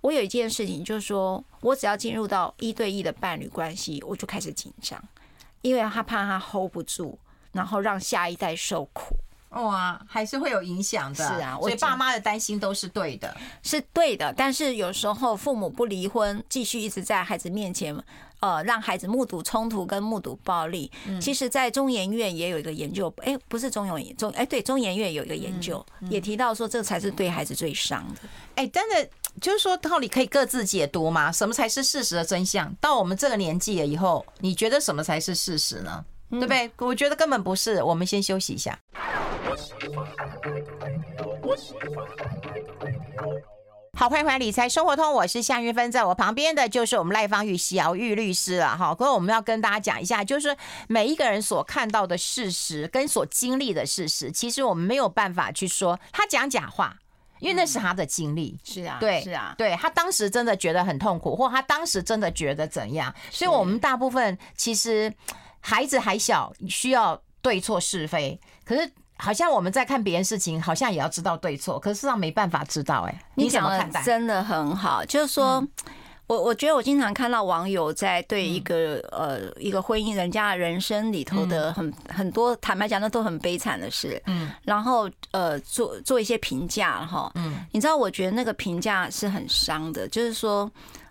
[0.01, 5.03] 我有一件事情，就是说我只要进入到一对一的伴侣关系，我就开始紧张，
[5.63, 7.19] 因为他怕他 hold 不住，
[7.53, 9.17] 然后让下一代受苦。
[9.51, 11.27] 哇，还是会有影响的。
[11.27, 14.33] 是啊，所以爸妈的担心都是对的，是对的。
[14.37, 17.97] 但是有时候父母不离婚，继续一直在孩子面前。
[18.41, 20.89] 呃，让孩子目睹冲突跟目睹暴力，
[21.21, 28.21] 其实，在中研院也有一个研究，哎，不是中研中，哎，对，中研院有一个研究，也提到说，这才是对孩子最伤的。
[28.55, 31.31] 哎，真的就是说，道理可以各自解读吗？
[31.31, 32.75] 什么才是事实的真相？
[32.81, 36.05] 到我们这个年纪了以后，你觉得什么才是事实呢？
[36.31, 36.71] 对不对？
[36.79, 37.83] 我觉得根本不是。
[37.83, 38.79] 我们先休息一下。
[43.95, 48.95] 好，欢迎回来理财生活通，我是夏云芬，在我旁边的就是我们赖芳玉、小玉律师了哈。
[48.95, 56.99] 可是我们要跟大家讲一下，就是每一个人所看到的事实跟所经历的事实，其实我们没有办法去说他讲假话，
[57.41, 58.59] 因为那是他的经历。
[58.65, 63.15] 是啊，对，是啊，对他当时真的觉得很痛苦，或他当时真的觉得怎样。
[63.31, 65.13] 所以，我们大部分其实
[65.61, 68.91] 孩子还小，需要对错是非，可是。
[69.21, 73.01] 好像我们在看别人事情，好像也要知道对错，可是事实上没办法知道。
[73.09, 74.01] 哎，你怎么看待？
[74.05, 75.61] 真的很好，就是说，
[76.29, 84.23] 我我觉得我经常看到网友在对一个呃一个婚姻人家的人生里头的很很多，坦白讲，那都很悲惨的事。
[84.27, 87.33] 嗯，然后呃做做一些评价哈。
[87.35, 90.71] 嗯，你知道，我觉得那个评价是很伤的，就是说。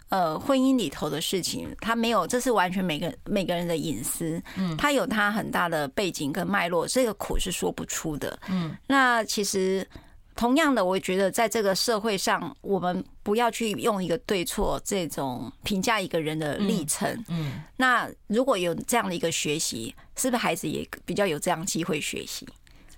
[0.10, 4.42] 呃，婚姻里头的事情，他没有，这是完全每个每个人的隐私。
[4.56, 8.40] 嗯，他有他很大的背景跟脉络，这个苦是说不出的。
[8.48, 9.86] 嗯，那其实
[10.38, 17.22] 同样的，我觉得在这个社会上，我们不要去用一个对错这种评价一个人的历程。
[17.28, 22.48] 嗯，那如果有这样的一个学习，是不是孩子也比较有这样机会学习？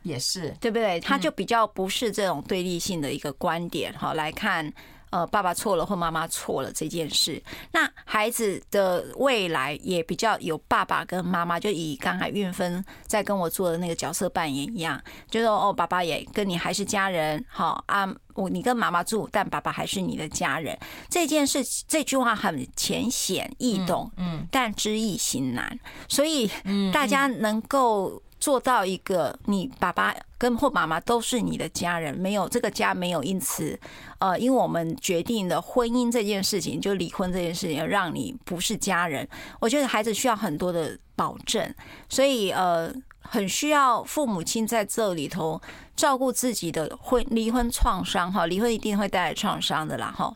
[0.04, 1.00] 也是，对不对？
[1.00, 3.92] 他就比较不是这种对立性的一个观点。
[3.94, 4.72] 好，来看。
[5.12, 7.42] 呃，爸爸错了或妈妈错了这件事，
[7.72, 20.78] 那孩子的未来也比较有爸爸跟妈妈，就以刚才运芬在跟我做的那个角色扮演一样，就说哦，爸爸也跟你还是家人，好啊，我你跟妈妈住，但爸爸还是你的家人。
[21.10, 26.50] 这件事这句话很浅显易懂，嗯，但知易行难，所以
[26.94, 28.22] 大家能够。
[28.40, 33.80] 做到一个，你爸爸跟或妈妈都是你的家人，没有这个家没有因此，
[34.20, 39.28] 呃，因为我们决定的婚姻这件事情，就离婚这件事情，让你不是家人。
[39.60, 41.74] 我觉得孩子需要很多的保证，
[42.08, 42.94] 所以呃。
[43.22, 45.62] 很需要父母亲在这里头
[45.96, 50.34] 照顾自己的婚离婚创伤哈，离婚一定会带来创伤的啦哈。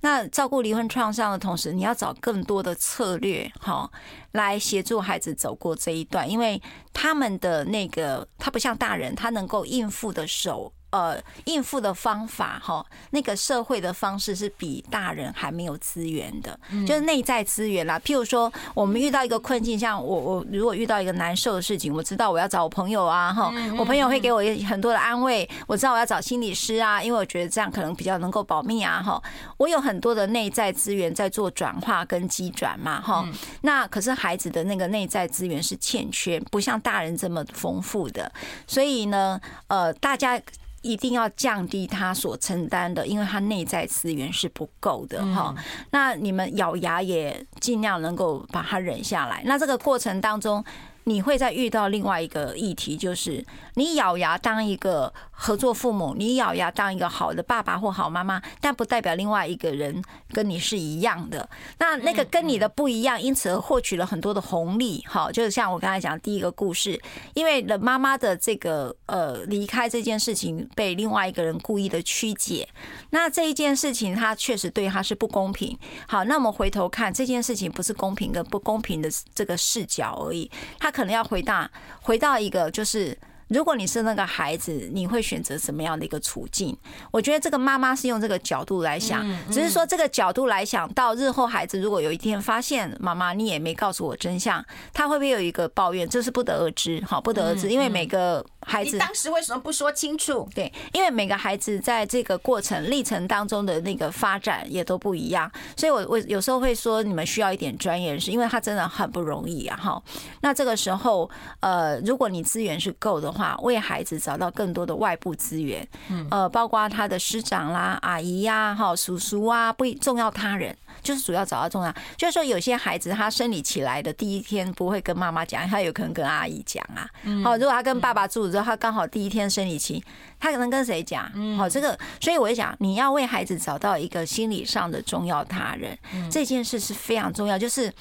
[0.00, 3.90] 那照顾离婚创伤的同时，你要找更多的策略哈，
[4.32, 6.60] 来协助孩子走过这一段，因为
[6.92, 10.72] 他们的那个他不像大人，他能够应付的手。
[10.94, 17.98] 呃，应付的方法哈，那个社会的方式是比大人还没有资源的，就是内在资源啦。
[17.98, 25.50] 譬如说，我们遇到一个困境，像我我如果遇到一个难受的事情，我知道我要找我朋友啊哈，我朋友会给我很多的安慰。
[25.66, 29.20] 我知道我要找心理师啊，因为我觉得这样可能比较能够保密啊哈。
[29.56, 33.28] 我有很多的内在资源在做转化跟机转嘛哈。
[33.62, 38.30] 那可是孩子的那个内在资源是欠缺，不像大人这么丰富的，
[38.64, 40.40] 所以呢，呃，大家。
[40.84, 45.54] 一定要降低他所承担的，因为他内在资源是不够的哈。
[45.90, 49.42] 那你们咬牙也尽量能够把它忍下来。
[49.46, 50.62] 那这个过程当中，
[51.04, 53.44] 你会再遇到另外一个议题，就是
[53.74, 61.46] 你咬牙当一个合作父母，你咬牙当一个好的爸爸或好妈妈，但不代表另外一个人跟你是一样的。
[61.78, 65.04] 那那个跟你的不一样，因此而获取了很多的红利。
[65.06, 66.98] 好，就是像我刚才讲第一个故事，
[67.34, 72.66] 因为了妈妈的这个呃离开这件事情被另外一个人故意的曲解，
[73.10, 75.78] 那这一件事情他确实对他是不公平。
[76.08, 80.93] 好，那我们回头看这件事情，不是公平跟不公平的这个视角而已，他。
[80.94, 81.68] 可能要回到
[82.02, 83.16] 回到一个就是。
[83.54, 86.76] 如果你是那个孩子，你会选择什么样的一个处境？
[87.12, 96.08] 我觉得这个妈妈是用这个角度来想，只是说这个角度来想到日后孩子如果有一天发现妈妈你也没告诉我真相，他会不会有一个抱怨？
[96.08, 100.48] 这是不得而知，好，不得而知，因为每个孩子当时为什么不说清楚？
[100.54, 110.02] 对，因为每个孩子在这个过程历程当中的那个发展也都不一样，所以我我有时候会说你们需要一点专业人士，因为他真的很不容易啊，哈。
[110.40, 111.30] 那这个时候，
[111.60, 113.30] 呃，如果你资源是够的。
[113.34, 115.86] 话为孩子找到更多的外部资源，
[116.30, 121.94] 呃，包括他的师长啦、阿姨呀、哈叔叔啊，不重要他人，就是主要找到重要。
[122.16, 127.08] 就是说，有些孩子他生理起来的第一天不会跟妈妈讲，他有可能跟阿姨讲啊。
[127.42, 130.02] 好，如果他跟爸爸住之后，他刚好第一天生理期，
[130.38, 131.24] 他可能跟谁讲？
[131.56, 135.98] 好，这个，所以我就讲，你要为孩子找到一个心理上的重要他人，
[136.30, 137.92] 这件事是非常重要，就是。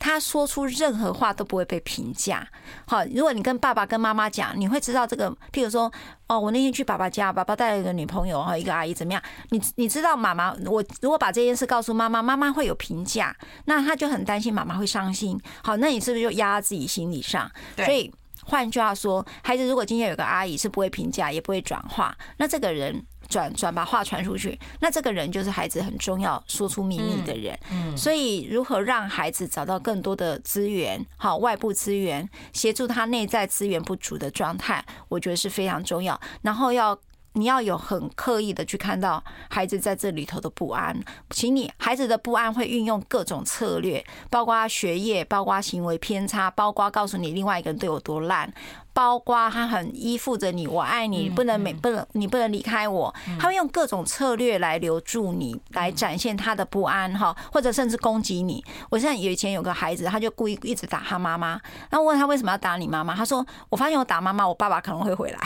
[0.00, 2.44] 他说出任何话都不会被评价。
[2.86, 5.30] 好，如果你跟爸爸跟妈妈讲，你会知道这个。
[5.52, 5.92] 譬如说，
[6.26, 9.22] 哦，我那天去爸爸家，爸爸带了一个女朋友哈，一个阿姨怎么样？
[9.50, 13.36] 你你知道妈妈，我如果把这件事告诉妈妈，妈妈会有评价，
[13.66, 15.38] 那他就很担心妈妈会伤心。
[15.62, 17.50] 好，那你是不是就压在自己心理上？
[17.76, 18.10] 所以
[18.42, 23.04] 换句话说，孩子如果今天有个阿姨是不会评价，也不会转化，那这个人。
[23.30, 27.58] 转转把话传出去，那这个人就是孩子很重要说出秘密的人。
[27.72, 36.20] 嗯，所以如何让孩子找到更多的资源，好，外部资源协助他内在资源不足的状态，我觉得是非常重要。
[36.42, 36.98] 然后要。
[37.34, 41.00] 你要有很刻意的去看到孩子在这里头的不安，
[41.30, 48.52] 请你孩子的不安会运用各种策略，包括学业，包括行为偏差，包括告诉你另外一个人对我多烂，
[48.92, 58.64] 包括他很依附着你，我爱你，不能没不能你不能离开我，他会用各种策略来留住你，来展现他的不安哈，或者甚至攻击你。
[58.90, 61.60] 我现在以前有个孩子，他就故意一直打他妈妈，
[61.90, 65.38] 然后问他为什么要打你妈妈，他说我发现我打妈妈，我爸爸可能会回来。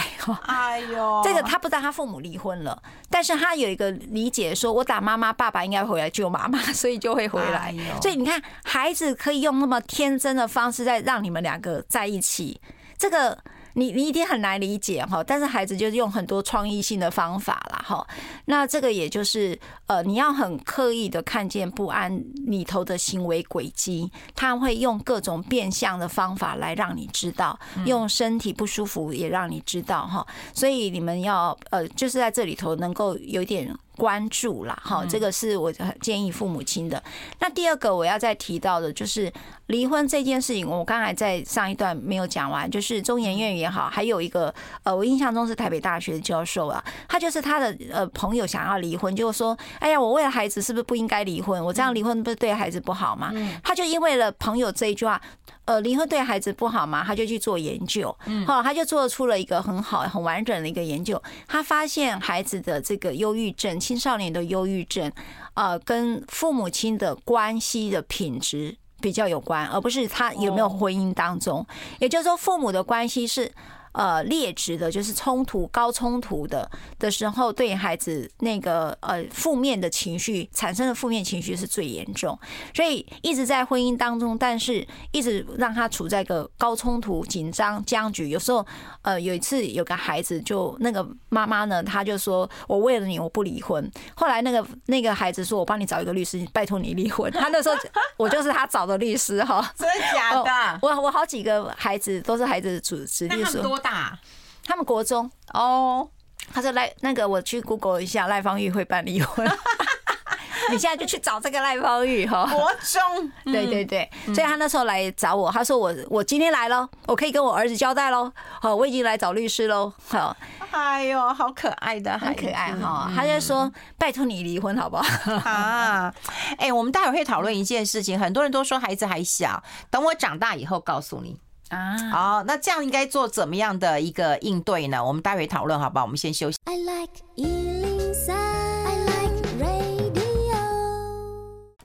[0.46, 1.68] 哎呦，这个他不。
[1.74, 2.80] 知道他父母离婚了，
[3.10, 7.74] 但是他有一个理解，说我打妈妈，爸爸应该回来救妈妈，所以就会回来。
[8.00, 12.60] 所以你看，孩子可以用那么天真的方式在让你们两个在一起，
[12.98, 13.38] 这个。
[13.76, 18.06] 你你一定很难理解哈，但是孩子就是用很多创意性的方法啦哈。
[18.44, 30.24] 那这个也就是呃，你要很刻意的看见不安里头的行为轨迹，他会用各种变相的方法来让你知道，用身体不舒服也让你知道哈。
[30.52, 33.76] 所以你们要呃，就是在这里头能够有点。
[33.96, 37.02] 关注啦，好，这个是我建议父母亲的。
[37.38, 39.32] 那第二个我要再提到的，就是
[39.66, 40.68] 离婚这件事情。
[40.68, 51.64] 我刚才在上一段没有讲完，就是中研院也好，还有一个呃，我印象中是台北大学的教授啊，他就是他的呃朋友想要离婚，就说：“哎呀，我为了孩子是不是不应该离婚？
[51.64, 53.32] 我这样离婚不是对孩子不好吗？”
[53.62, 55.20] 他就因为了朋友这一句话，
[55.66, 57.02] 呃，离婚对孩子不好吗？
[57.04, 63.78] 他就去做研究，嗯，好他就做出了一个很好、很完整的一个研究，他发现孩子的这个忧郁症。
[63.80, 65.10] 青少年的忧郁症，
[65.54, 71.66] 呃，跟父母亲的关系的品质比较有关，而不是他有没有婚姻当中。
[71.98, 73.52] 也就是说，父母的关系是。
[73.94, 76.68] 呃，劣质的，就是冲突高冲突的
[76.98, 82.36] 的时候，对孩子那个呃负面的情绪产生的负面情绪是最严重，
[82.74, 88.28] 所以一直在婚姻当中，但是一直让他处在一个高冲突、紧张、僵局。
[88.30, 88.66] 有时候，
[89.02, 97.30] 呃，有一次有个孩子就那个妈妈呢，他就说：“我为了你，我不离婚。”后来那个那个孩子说：“我帮你找一个律师，拜托你离婚。
[97.38, 97.76] ”他那时候
[98.16, 100.78] 我就是他找的律师哈，真的假的？
[100.82, 103.62] 我我好几个孩子都是孩子的主子律师。
[103.84, 104.18] 大，
[104.66, 106.08] 他们国中哦。
[106.52, 109.46] 他说赖那个，我去 Google 一下，赖芳玉会办离婚。
[110.70, 112.46] 你现在就去找这个赖芳玉哈。
[112.46, 118.32] 国中，对对对，所以他那时候来找我，他说我我今天来了，我可以跟我儿子交代喽。
[118.60, 119.92] 好，我已经来找律师喽。
[120.08, 120.34] 好，
[120.70, 123.10] 哎呦，好可爱的，很可爱哈。
[123.14, 125.32] 他就说拜托你离婚好不好？
[125.44, 126.14] 啊，
[126.58, 131.40] 哎，我们待会会讨论一件事情，很多人都说孩子还小，等我长大以后告诉你。
[131.70, 135.04] 啊，好，那这样应该做怎么样的一个应对呢？
[135.04, 136.04] 我们待会讨论，好不好？
[136.04, 136.58] 我们先休息。
[136.64, 137.12] I like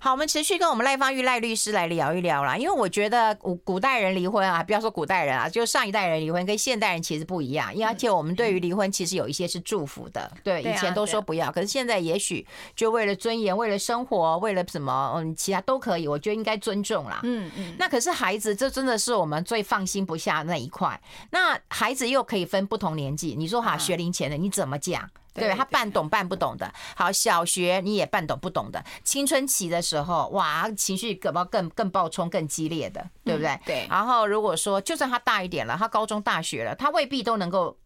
[0.01, 2.55] 好，我们持续跟我们赖芳玉赖律师来聊一聊啦。
[2.55, 7.73] 因为我觉得古古代人离婚啊，不要说古代人啊，就上一代人离婚跟现代人其实不一样。
[7.75, 17.19] 因为而且我们对于离婚其实有一些是祝福的，对，以前都说不要，可是现在也许就为了尊严、为了生活、为了什么，嗯，其他都可以，我觉得应该尊重啦。
[17.23, 17.75] 嗯嗯。
[17.77, 20.99] 那可是孩子，这真的是我们最放心不下那一块。
[21.31, 25.09] 那孩子又可以分不同年纪，你说哈，学龄前的你怎么讲？
[25.39, 33.49] 对，他半懂半不懂的，好，小学你也半懂不懂的，青春期的时候，哇，情绪可不更更暴冲、更激烈的，对不对？
[33.49, 33.87] 嗯、对。
[33.89, 37.77] 然后如果说，就算他大一点了，他高中、大学了，他未必都能够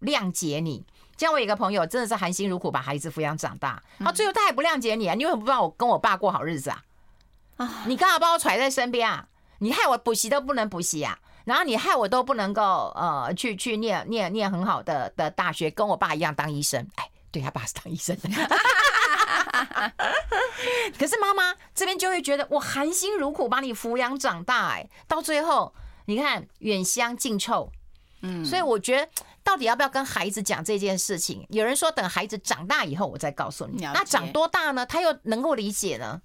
[0.00, 0.84] 谅解你。
[1.16, 5.14] 像我有一个朋友，真的是含辛茹苦把孩子抚养长大，他最后他还不谅解你啊？
[5.14, 6.82] 你为什么不让我跟我爸过好日子啊？
[7.56, 9.26] 啊，你干嘛把我揣在身边啊？
[9.58, 11.18] 你害我补习都不能补习啊？
[11.48, 16.86] 然后你害我都不能够呃去去念念念很好的的大学，跟我爸一样当医生。
[16.96, 18.28] 哎，对，他爸是当医生的。
[20.98, 25.72] 可是妈妈这边就会觉得我含辛茹苦把你抚养长大，哎，到最后
[26.04, 27.72] 你看远香近臭。
[28.20, 29.08] 嗯，所以我觉得
[29.42, 31.46] 到底要不要跟孩子讲这件事情？
[31.48, 33.82] 有人说等孩子长大以后我再告诉你。
[33.82, 34.84] 那长多大呢？
[34.84, 36.20] 他又能够理解呢？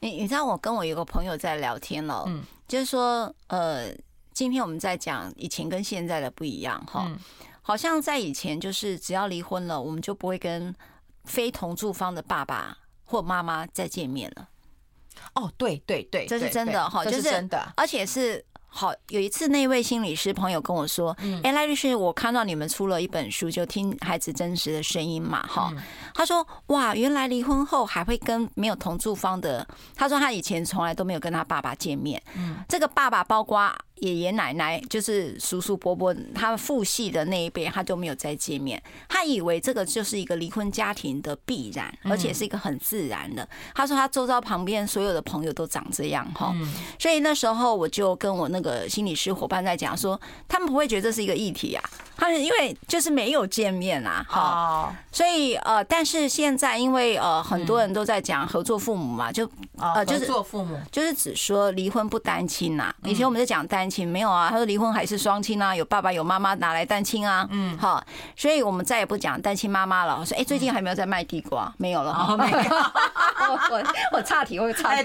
[0.00, 3.92] 你你知道我跟我有个朋友在聊天了，嗯，就是说呃。
[4.32, 7.10] 今天我们在讲以前跟现在的不一样哈，
[7.60, 10.74] 好像在以前就是只要离婚了，我们就不会跟
[11.24, 14.48] 非同住方的爸爸或妈妈再见面了。
[15.34, 18.44] 哦，对对对，这是真的哈，就是真的，而且是。
[18.74, 21.14] 好，有一次那位心理师朋友跟我说
[21.44, 25.70] ：“哎，赖律师，我看到你们出了一本书，就听孩子真实的声音嘛。”哈，
[26.14, 32.22] 他说：“哇，原来离婚后还会跟没有同住方的，他说他以前从来都没有跟他爸爸见面。
[32.34, 33.70] 嗯，这个爸爸包括
[34.02, 38.82] 爷爷奶奶，就是叔叔伯伯，他父系的那一辈，他就没有再见面。
[39.08, 43.46] 他以为这个就是一个离婚家庭的必然，而且是一个很自然的。
[43.74, 46.52] 他说他周遭旁边所有的朋友都长这样哈，
[46.98, 48.62] 所以那时候我就跟我那个。
[48.62, 51.82] 个心理师伙伴在讲说，他们不会觉得这是一个议题啊，
[52.16, 59.46] 他们因为就是没有见面啊，哈，所以呃，但是现在因为呃很多人都在讲合作父母嘛，就
[59.76, 62.94] 呃就是做父母，就是只说离婚不单亲呐。
[63.02, 67.46] 以前我们在讲单亲，没有啊，他说离婚还是双亲啊，有爸爸有妈妈，哪来单亲啊？
[67.50, 68.02] 嗯，好，
[68.34, 70.16] 所以我们再也不讲单亲妈妈了。
[70.18, 71.70] 我说，哎，最近还没有在卖地瓜？
[71.76, 72.58] 没有了，没有。
[73.70, 75.02] 我我岔题，我岔题，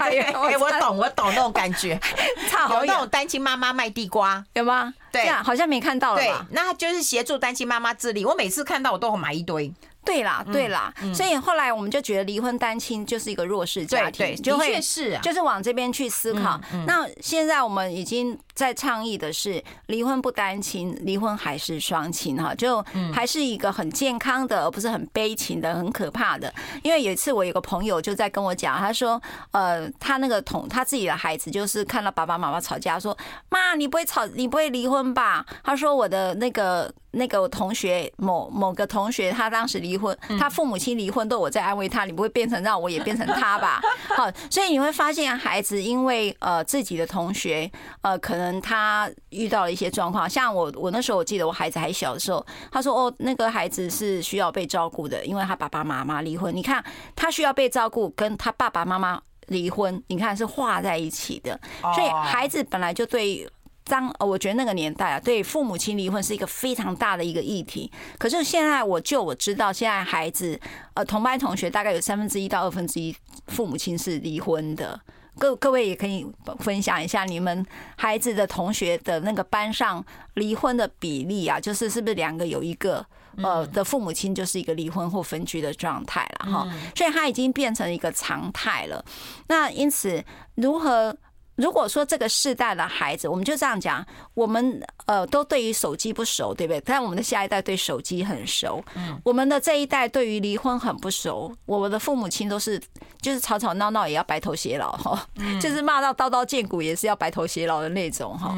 [0.58, 2.00] 我懂，我懂那种感觉，
[2.48, 4.94] 差好那种单亲妈妈卖地瓜有吗？
[5.12, 6.20] 对，好像没看到了。
[6.20, 8.24] 对，那他就是协助单亲妈妈自立。
[8.24, 9.72] 我每次看到我都会买一堆。
[10.04, 16.58] 对啦，对啦，所以后来我们就觉得离婚单亲就是一个弱势家庭，就会是就是往这边去思考。
[16.86, 22.84] 那现在我们已经在倡议的是离婚不单亲，离婚还是双亲哈，就
[23.14, 26.52] 还是一个很健康的，而不是很悲情的、很可怕的。
[26.82, 33.16] 因为有一次我有个朋友就在跟我讲，他说，呃，他那个同他自己的孩子就是看到爸爸妈妈吵架，说
[33.48, 35.46] 妈，你不会吵，你不会离婚吧？
[35.62, 36.92] 他说我的那个。
[37.12, 43.80] 那个同学某某个同学，他当时离婚，他父母亲离婚，都我在安慰他，你不会变成让我也变成他吧？
[44.14, 47.68] 好，所以你会发现孩子因为呃自己的同学
[48.02, 56.84] 呃可能他遇到了一些状况，像我我那时候我记得我孩子还小的时候，他说哦那个孩子是需要被照顾的，因为他爸爸妈妈离婚，你看
[57.16, 61.58] 他需要被照顾，跟他爸爸妈妈离婚，你看是画在一起的，
[61.94, 63.48] 所以孩子本来就对。
[63.90, 67.90] 当呃，我觉得那个年代啊，对父母亲离婚是一个非常大的一个议题。
[68.18, 70.60] 可是现在，我就我知道，现在孩子
[70.92, 75.00] 呃，同班同学大概有三分之一到二分之一父母亲是离婚的。
[75.38, 76.26] 各各位也可以
[76.58, 77.64] 分享一下你们
[77.96, 83.04] 孩子的同学的那个班上离婚的比例啊，就是是不是两个有一个
[83.36, 86.68] 呃的父母亲就是一个离婚或分居的状态了哈？
[86.94, 89.04] 所以他已经变成一个常态了。
[89.46, 90.22] 那因此
[90.56, 91.16] 如何？
[91.58, 96.80] 如果说这个世代的孩子，我们就这样讲，我们呃都对于手机不熟，对不对？
[96.80, 98.82] 但我们的下一代对手机很熟。
[98.94, 101.52] 嗯，我们的这一代对于离婚很不熟。
[101.66, 102.80] 我们的父母亲都是
[103.20, 105.26] 就是吵吵闹闹也要白头偕老哈，
[105.60, 108.56] 就是骂到刀刀见骨也是要白头偕老的那种哈。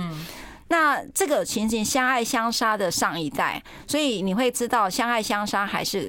[0.69, 6.07] 那这个情形相爱相杀的上一代，所以你会知道相爱相杀还是。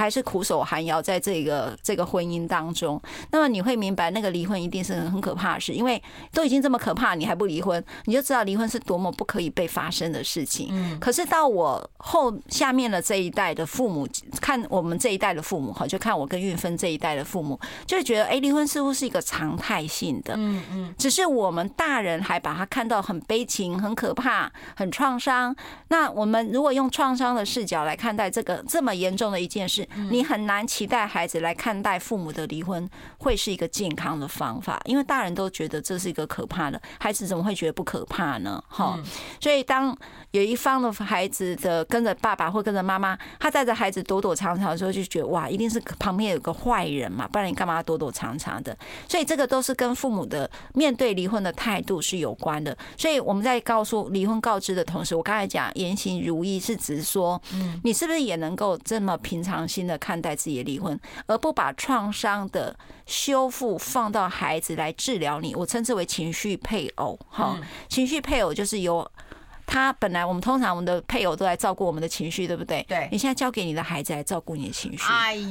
[0.00, 10.68] 还是苦守寒窑，在这个这个婚姻当中，那么你会明白，那个离婚一定是很可怕的事，因为都已经这么可怕，你还不离婚，你就知道离婚是多么不可以被发生的事情。
[10.70, 10.98] 嗯。
[10.98, 14.08] 可是到我后下面的这一代的父母，
[14.40, 20.32] 看我们这一代的父母哈，就看我跟运芬这一代的父母，就会觉得，哎，离婚似乎是一个常态性的。
[20.36, 20.94] 嗯嗯。
[20.96, 25.54] 只是我们大人还把它看到很悲情、很可怕、很创伤。
[25.88, 29.86] 那我们如果用创伤的视角来看待这个这么严重的一件事。
[30.10, 32.88] 你很难期待孩子来看待父母的离婚
[33.18, 38.62] 会是一个健康的方法，因为大人都觉得这是一个可怕的，孩子怎么会觉得不可怕呢？
[38.68, 38.98] 哈，
[39.40, 39.96] 所以当
[40.32, 48.76] 有一方的孩子的跟着爸爸或跟着妈妈，他带着孩子躲躲藏藏的时候，就觉得哇，一定是旁边有个坏人嘛，不然你干嘛躲躲藏藏的？
[49.08, 52.76] 所以这个都是跟父母的面对离婚的态度是有关的。
[52.96, 57.40] 所以我们在告诉离婚告知的同时，我刚才讲言行如一，是指说，
[57.82, 65.54] 你是不是也能够这么平常心的看待自己的离婚，而不把创伤的修复放到孩子来治疗你？
[65.54, 67.56] 我称之为情绪配偶，哈，
[67.88, 69.08] 情绪配偶就是由。
[69.72, 72.84] 他本来我们通常我们的配偶都来照顾我们的情绪，对不对？
[72.88, 73.08] 对。
[73.12, 75.04] 你现在交给你的孩子来照顾你的情绪，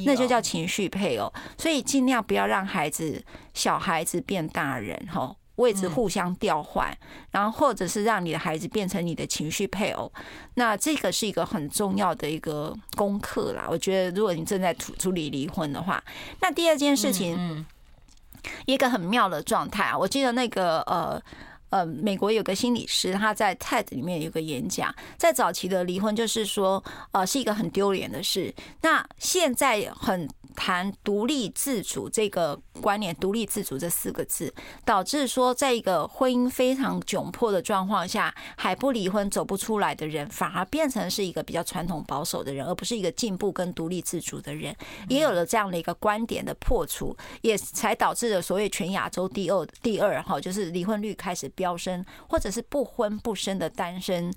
[0.04, 1.32] 那就叫情绪配偶。
[1.56, 6.92] 所以尽量不要让孩子小孩子变大人，哈，位置互相调换，
[7.30, 10.10] 然后或者是让你的孩子变成你的情绪配偶。
[10.54, 13.66] 那这个是一个很重要的一个功课啦。
[13.70, 16.02] 我觉得如果你正在处处理离婚的话，
[16.40, 17.64] 那第二件事情，
[18.66, 21.22] 一个很妙的状态啊，我记得那个呃。
[21.70, 26.82] 呃，美国有个心理师，他在 TED 里面有个演讲，在早期的离婚就是说，
[27.12, 28.52] 呃，是一个很丢脸的事。
[28.82, 30.28] 那现在很。
[30.60, 34.52] 谈独立自主这个观念，独立自主这四个字，
[34.84, 44.76] 导致说，在一个婚姻非常窘迫的状况下，还不离婚走不出来的人，反而变成是一个比较传统保守的人，而不是一个进步跟独立自主的人。
[45.08, 54.30] 也有了这样的一个观点的破除，也才导致了所谓全亚洲第二第二哈，就是离婚率开始飙升，或者是不婚不生的单身。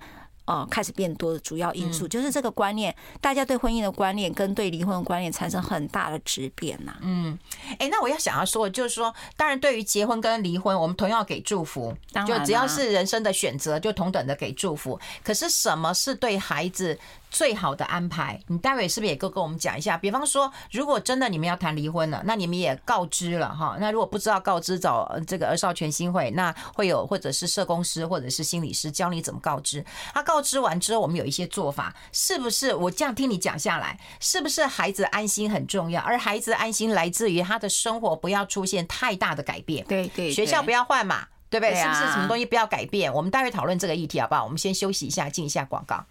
[0.46, 6.94] 哦，开始变多的主要因素就是这个观念，大家对婚姻的观念跟对离婚的观念产生很大的质变呐。
[7.02, 7.38] 嗯，
[7.80, 11.96] 哎，那我要想要说，就是说，当然对于结婚跟离婚，我们同样给祝福，
[12.28, 15.00] 就只要是人生的选择，就同等的给祝福。
[15.24, 17.00] 可是什么是对孩子
[17.34, 19.98] 最好的安排，你待会是不是也跟跟我们讲一下？
[19.98, 23.76] 比方说，如果真的你们要谈离婚了，那你们也告知了哈。
[23.80, 29.84] 那如果不知道告知，找这个儿少权心会，那会有或者是社工师或者是心理师教你怎么告知。
[30.14, 32.74] 他告知完之后，我们有一些做法，是不是？
[32.76, 36.00] 我这样听你讲下来，是不是孩子安心很重要？
[36.04, 41.76] 而孩子安心来自于他的生活不要出现太大的改变，对对，学校不要换嘛，对不对？
[41.76, 43.14] 是不是什么东西不要改变？
[43.14, 44.44] 我们待会讨论这个议题好不好？
[44.44, 46.04] 我们先休息一下，进一下广告。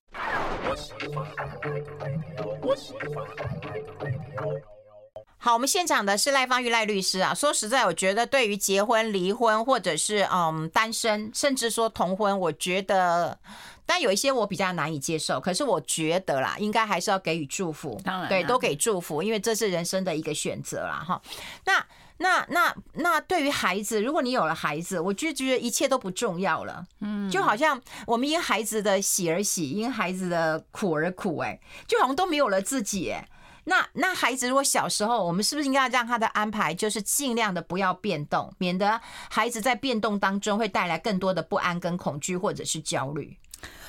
[5.38, 7.34] 好，我们现场的是赖芳玉赖律师啊。
[7.34, 13.36] 说实在，我觉得对于结婚、离婚，或者是嗯单身，甚至说同婚，我觉得，
[13.84, 15.40] 但有一些我比较难以接受。
[15.40, 21.05] 可是我觉得啦，应该还是要给予祝福，当然对，都给祝福，因为这是人生的一个选择啦。
[21.05, 21.20] 哈。
[21.64, 21.84] 那。
[22.23, 26.87] 那那那对于孩子，如果你有了孩子，我就觉得一切都不重要了。
[27.01, 33.11] 嗯，就好像我们因孩子的喜而喜，因孩子的苦而苦，哎，就好像都没有了自己。
[33.11, 33.29] 哎，
[33.64, 43.37] 那那孩子如果小时候，我们是不是应该让他的安排就是尽量的不要变动，免得孩子在变动当中会带来更多的不安跟恐惧或者是焦虑？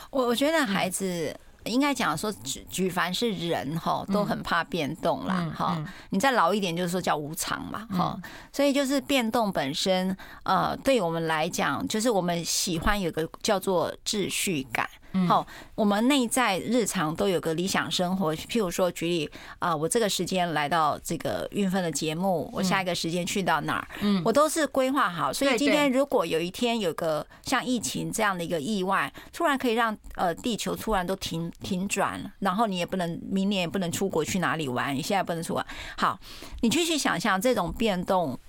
[0.10, 1.40] 我我觉得孩子。
[1.66, 5.84] 应该讲说，举举凡是人哈，都很怕变动啦哈。
[6.10, 8.20] 你再老一点，就是说叫无常嘛哈。
[8.52, 14.90] 所以就是变动本身，呃，对我们来讲，就是我们喜欢有个叫做秩序感。
[15.28, 15.46] 好，
[15.76, 18.36] 我们内在日常都有个理想生活。
[18.36, 25.32] 譬如说，举例啊，我这个时间来到这个运分的节目，我下一个时间去到哪儿，嗯，我都是规划好。
[25.32, 35.66] 所以今天如果有一天有个像疫情这样的一个意外，突然可以让呃地球突然都停停转，然后你也不能明年也不能出国去哪里玩，你现在不能出国。
[35.98, 36.20] 好，
[36.62, 38.40] 你继续想象这种变动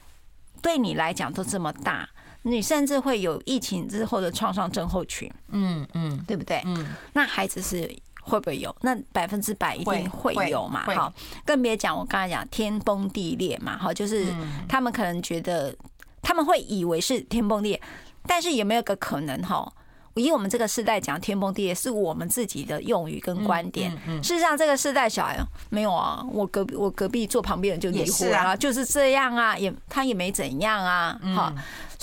[0.63, 2.09] 对你来讲都这么大。
[2.47, 6.63] 你甚至会有疫情之后的创伤症候群，嗯嗯，对不对？
[6.67, 7.91] 嗯，那孩子是
[8.21, 8.75] 会不会有？
[8.83, 10.85] 那百分之百一定会有嘛？
[10.95, 11.13] 好，
[11.47, 14.27] 更别讲我刚才讲天崩地裂嘛，好，就是
[14.69, 15.75] 他们可能觉得
[16.23, 17.83] 他们会以为是天崩地裂，
[18.27, 19.73] 但是有没有个可能哈？
[20.17, 23.91] 以我们这个世代讲天崩地裂，是我们自己的用语跟观点。
[24.23, 25.37] 事实上，这个世代小孩
[25.71, 26.25] 没有啊。
[26.31, 31.19] 我隔壁我隔壁坐旁边人就离婚了，就是这样啊，也他也没怎样啊。
[31.35, 31.53] 好，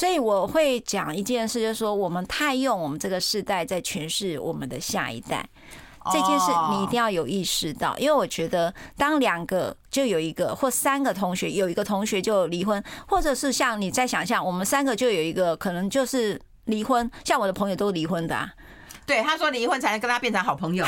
[0.02, 5.47] 所以我会讲一件事，就是说我们太用我们这个世代在诠释我们的下一代。
[6.12, 16.41] 这件事你一定要有意识到，因为我觉得当两个就有一个或三个同学有一个同学就离婚，或者是像你再想象，我们三个就有一个可能就是。
[16.66, 18.47] 离婚，像我的朋友都离婚的啊。
[19.06, 20.86] 对，他说离婚才能跟他变成好朋友。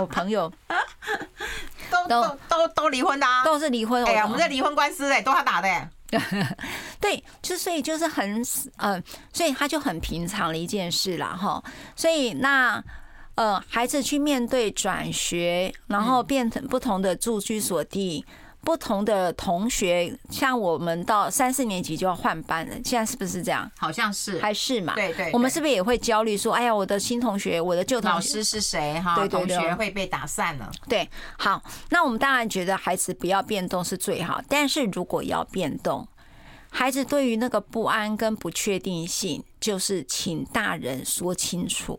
[0.00, 0.50] 我朋友
[1.90, 4.04] 都都都都离婚的啊，都是离婚。
[4.04, 5.90] 哎呀，我们这离婚官司哎，都他打的哎。
[7.00, 8.44] 对，就所以就是很
[8.76, 11.62] 嗯，所以他就很平常的一件事了哈。
[11.96, 12.82] 所以那
[13.34, 18.24] 呃，孩子去面对转学，然后变成不同的住居所地。
[18.60, 23.70] 不同的同学，像我们到三四年级就要换班了，现在是不是这样？
[23.78, 24.94] 好像是，还是嘛？
[24.94, 29.00] 对对，我们是不是也会焦虑说，哎呀，我的新同学，我的旧同学，老师是谁？
[29.00, 30.70] 哈，对对对，同学会被打散了。
[30.88, 36.06] 对，好，那我们当然觉得孩子不要变动是最好，但是如果要变动，
[36.70, 41.98] 孩子对于那个不安跟不确定性，就是请大人说清楚。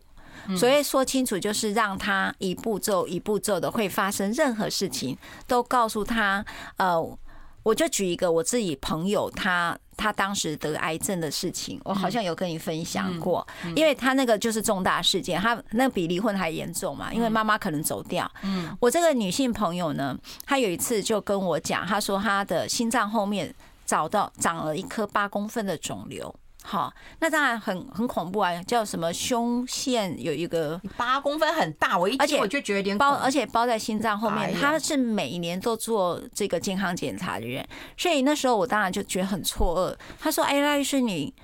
[0.56, 5.16] 所以说清楚，就是让他一步骤一步骤的会发生任何事情，
[5.46, 6.44] 都告诉他。
[6.76, 6.98] 呃，
[7.62, 13.46] 我就举一个我自己朋友，他他当时得癌症的事情，我好像有跟你分享过。
[13.76, 18.28] 因为他那个就是重大事件，他那比离婚还严重嘛，因为妈妈可能走掉。
[18.42, 23.54] 嗯，我这个女性朋友呢，她有一次就跟我讲，她说她的心脏后面
[23.90, 26.32] 找到长了一颗八公分的肿瘤。
[26.62, 28.62] 好，那当然很很恐怖啊！
[28.62, 34.54] 叫什么胸腺有一个八公分，很大，我一而且我就觉得有点包，而且包在心脏后面。
[34.54, 37.66] 他是每年都做这个健康检查的人，
[37.96, 39.98] 所以那时候我当然就觉得很错愕。
[40.20, 41.34] 他说：“哎，赖律师，你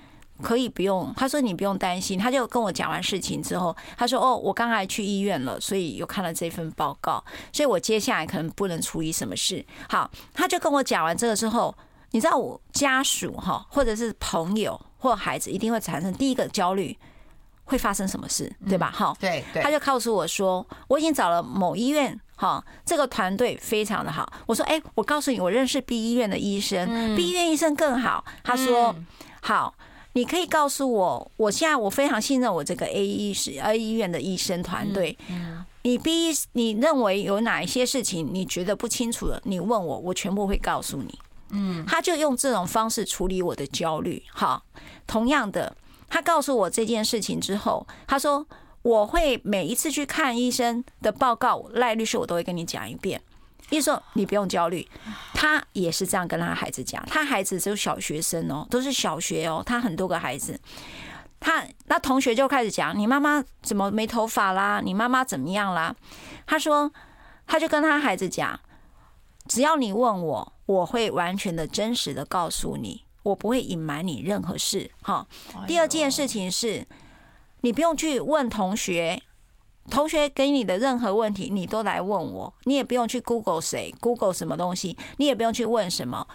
[0.41, 7.21] 可以不用。”他说：“你不用担心。”他就跟我讲完事情之后，他说：“哦，我刚才去医院了，所以有看了这份报告，
[7.51, 11.75] 所以我接下来可能不能处理什么事。”好，他就跟我讲完这个之后，
[12.11, 14.79] 你知道我家属哈，或者是朋友。
[14.99, 16.97] 或孩子一定会产生第一个焦虑，
[17.65, 18.91] 会发生什么事，对吧？
[18.91, 24.27] 哈，对，他就告诉我说，我已经找了某医院，哈，这个团队非常的好。
[24.47, 28.25] 我说，哎，我告诉你，我认识 B 医院的医生，B 医院医生更好。
[28.43, 28.93] 他说，
[29.39, 29.75] 好，
[30.13, 35.15] 你可以告诉我，我现在我非常信任我这个 A 医是 A 医院的医生团队。
[35.83, 41.19] 你 B 你认为有哪一些事情你觉得不清楚的，你问我，我全部会告诉你。
[41.51, 44.23] 嗯，他就用这种方式处理我的焦虑。
[44.29, 44.63] 好，
[45.05, 45.75] 同样的，
[46.09, 48.45] 他告诉我这件事情之后，他说
[48.81, 53.21] 我会每一次去看医生的报告，赖律师我都会跟你讲一遍。
[53.69, 54.87] 医生说你不用焦虑，
[55.33, 57.03] 他也是这样跟他孩子讲。
[57.07, 60.57] 他孩子只有小学生哦，都是小学哦，他很多个孩子。
[61.39, 64.81] 他那同学就开始讲，你妈妈怎么没头发啦？
[64.83, 65.93] 你妈妈怎么样啦？
[66.45, 66.89] 他说，
[67.45, 68.59] 他就跟他孩子讲，
[69.47, 70.53] 只要你问我。
[70.67, 74.91] 我会完全的真实的告诉你，我不会隐瞒你任何事。
[75.01, 75.25] 哈，
[75.65, 76.85] 第二件事情是，
[77.61, 79.21] 你不用去问同学，
[79.89, 86.27] 同学给你的任何问题，你都来问我，你也不用去 Google 谁，Google 什么东西，你也不用去问什么。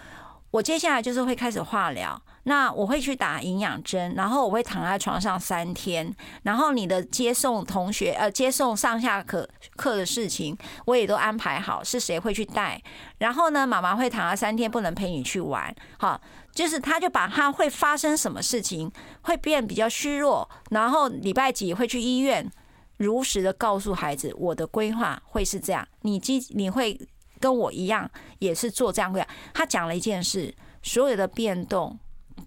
[0.49, 2.19] 我接下来就是会开始化疗。
[2.43, 6.13] 那我会去打营养针，然后我会躺在床上三天，
[6.43, 12.81] 然后你的接送同学呃接送上下课课的事情我也都安排好，是谁会去带？
[13.19, 16.19] 然后呢，妈妈会躺在三天，不能陪你去玩，好，
[16.51, 18.91] 就是他就把他会发生什么事情，
[19.21, 22.51] 会变比较虚弱，然后礼拜几会去医院，
[22.97, 26.99] 如实的告诉孩子，我的规划会是这样，你记你会
[27.39, 29.27] 跟我一样，也是做这样规划。
[29.53, 31.97] 他讲了一件事，所有的变动。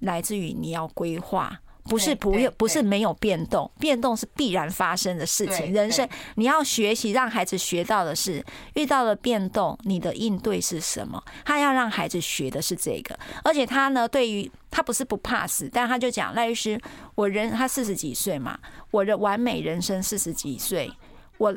[0.01, 5.73] 来自于你要规划，不是不用，不是没有变动，变动是必然发生的事情。
[5.73, 11.23] 人生你要学习，让孩子学到的是遇到了变动，你的应对是什么？
[11.45, 16.81] 他要让孩子学的是这个，而且他呢，对于他不是不怕死，但他就讲赖律师，
[17.15, 18.59] 我人他四十几岁嘛，
[18.91, 20.91] 我的完美人生四十几岁，
[21.39, 21.55] 我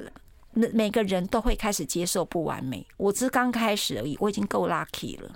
[0.53, 5.31] 每个人都会开始接受不完美，我只是刚开始而已，我已经够 lucky 了。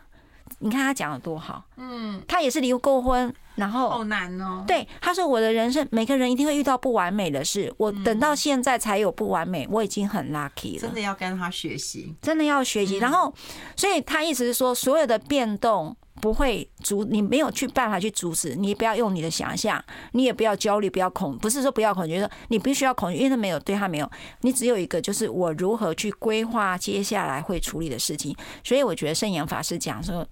[0.64, 4.64] 你看他讲的多好，嗯，他也是离过婚，然后好难哦。
[4.66, 10.80] 对，他说我的人生每个人一定会遇到不完美的事，我等到现在才有不完美，我已经很 lucky 了。
[10.80, 12.97] 真的要跟他学习，真的要学习。
[12.97, 13.34] 然后，
[13.76, 15.95] 所以他意思是说，所有的变动。
[16.24, 24.09] 不会阻你，没有去办法去阻止你，不要用你的想象，你也不要焦虑，不要恐，不是说不要恐惧，说你必须要恐惧，因为他没有对他没有，
[24.39, 28.34] 你只有一个，就是我如何去规划接下来会处理的事情。
[28.63, 30.26] 所以我觉得圣严法师讲说，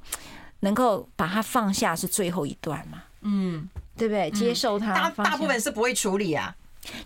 [0.61, 3.67] 能够把它放下是最后一段嘛，嗯，
[3.97, 4.31] 对不对？
[4.31, 6.55] 接受它，大大部分是不会处理啊。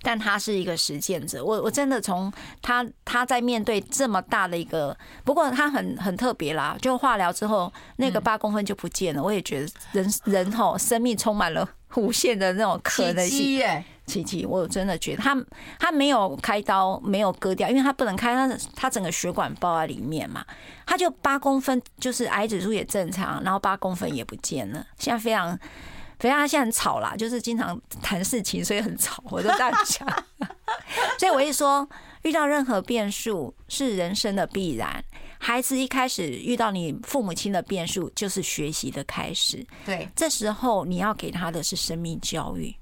[0.02, 13.62] 但他是一个实践者，我我真的从他他在面对这么大的一个，不过他很很特别啦，就化疗之后那个八公分就不见了，我也觉得人人吼生命充满了无限的那种可能性。
[14.06, 14.46] 奇迹！
[14.46, 15.36] 我真的觉得他
[15.80, 20.46] 他没有开刀，没有割掉，因为他不能开，他他整个血管包在里面嘛，
[20.86, 25.60] 他就八公分，就是癌指数也正常，然后八公分也不见了，现在非常。
[26.20, 29.24] 反正他现在很吵啦，就是经常谈事情，所以很吵。
[29.30, 30.08] 我就这样讲，
[31.20, 31.88] 所以我一说
[32.24, 35.04] 遇到任何变数是人生的必然。
[35.38, 39.66] 孩子一开始遇到你父母亲的变数，就是学习的开始。
[39.86, 42.76] 对，这时候你要给他的是生命教育，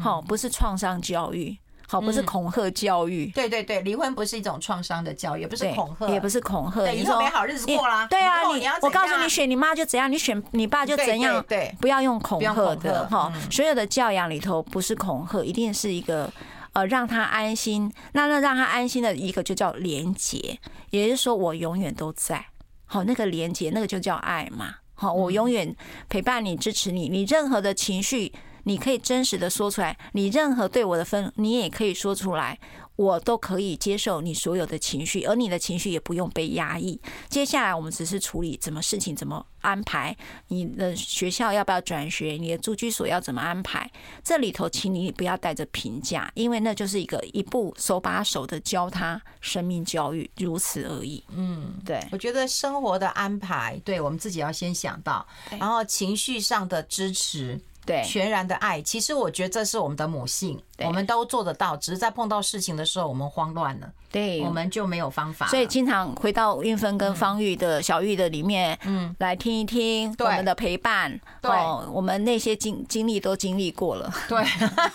[0.00, 1.56] 好，不是创伤教育。
[1.88, 3.26] 好，不是恐吓教育。
[3.26, 6.92] 对对对，离婚不是一种创伤的教育，也不是恐吓，也不是恐吓。
[6.92, 8.06] 以后没好日子过啦。
[8.08, 11.44] 对啊，你我告诉你，选你妈就怎样，你选你爸就怎样。
[11.48, 13.32] 对，不要用恐吓的哈。
[13.50, 16.28] 所有的教养里头不是恐吓，一定是一个
[16.72, 17.92] 呃让他安心。
[18.12, 20.58] 那那让他安心的一个就叫连结，
[20.90, 22.44] 也就是说我永远都在。
[22.86, 24.74] 好，那个连结那个就叫爱嘛。
[24.94, 25.76] 好，我永远
[26.08, 28.32] 陪伴你，支持你，你任何的情绪。
[28.66, 32.58] 你可以真实的说出来，你任何对我的分，你也可以说出来，
[32.96, 37.00] 我都可以接受你所有的情绪，而你的情绪也不用被压抑。
[37.28, 40.16] 接下来我们只是处理怎么事情怎么安排，
[40.48, 43.88] 你的学校要不要转学，你的住居所要怎么安排，
[44.24, 51.22] 这里头请你不要带着评价，因为那就是一个一步手把手的教他生命教育，如此而已。
[51.28, 57.60] 嗯，对，我觉得生活的安排，对我们自己要先想到，然后情绪上的支持。
[57.86, 65.46] 对，全然的爱，其实我觉得这是我们的母性，我们都做得到，只是在碰到事情的时候，我们慌乱了，对，我们就没有方法。
[65.46, 71.50] 所以经常回到运芬跟方玉的小玉的里面，嗯，来听一听我们的陪伴，对，
[71.90, 74.44] 我们那些经经历都经历过了，对，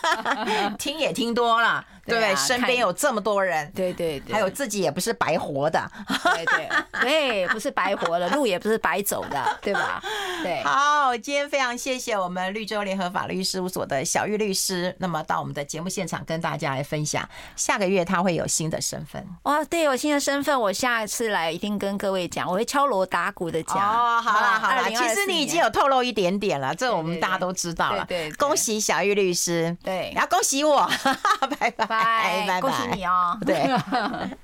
[0.77, 1.85] 听也听多了。
[2.03, 5.89] 对，身边有这么多人，对对对，还有自己也不是白活的，
[6.35, 6.69] 对对。
[6.99, 10.01] 对，不是白活的，路也不是白走的，对吧？
[10.41, 10.61] 对。
[10.63, 19.25] 好，今天非常谢谢我们绿洲联合法律事务所的小玉律师，那么到我们的节目现场跟大家来分享，下个月他会有新的身份。
[19.43, 23.77] 哇，对，有新的身份，我下一次来一定跟各位讲，我会敲锣打鼓的讲。
[23.77, 28.03] 哦，好啦好啦，其实你已经有透露一点点了，这我们大家都知道了。
[28.03, 30.85] 对，恭喜小玉律师，对，然后恭喜我，
[31.57, 31.85] 拜拜。
[31.87, 33.37] 拜拜，恭喜你哦！
[33.45, 33.71] 对。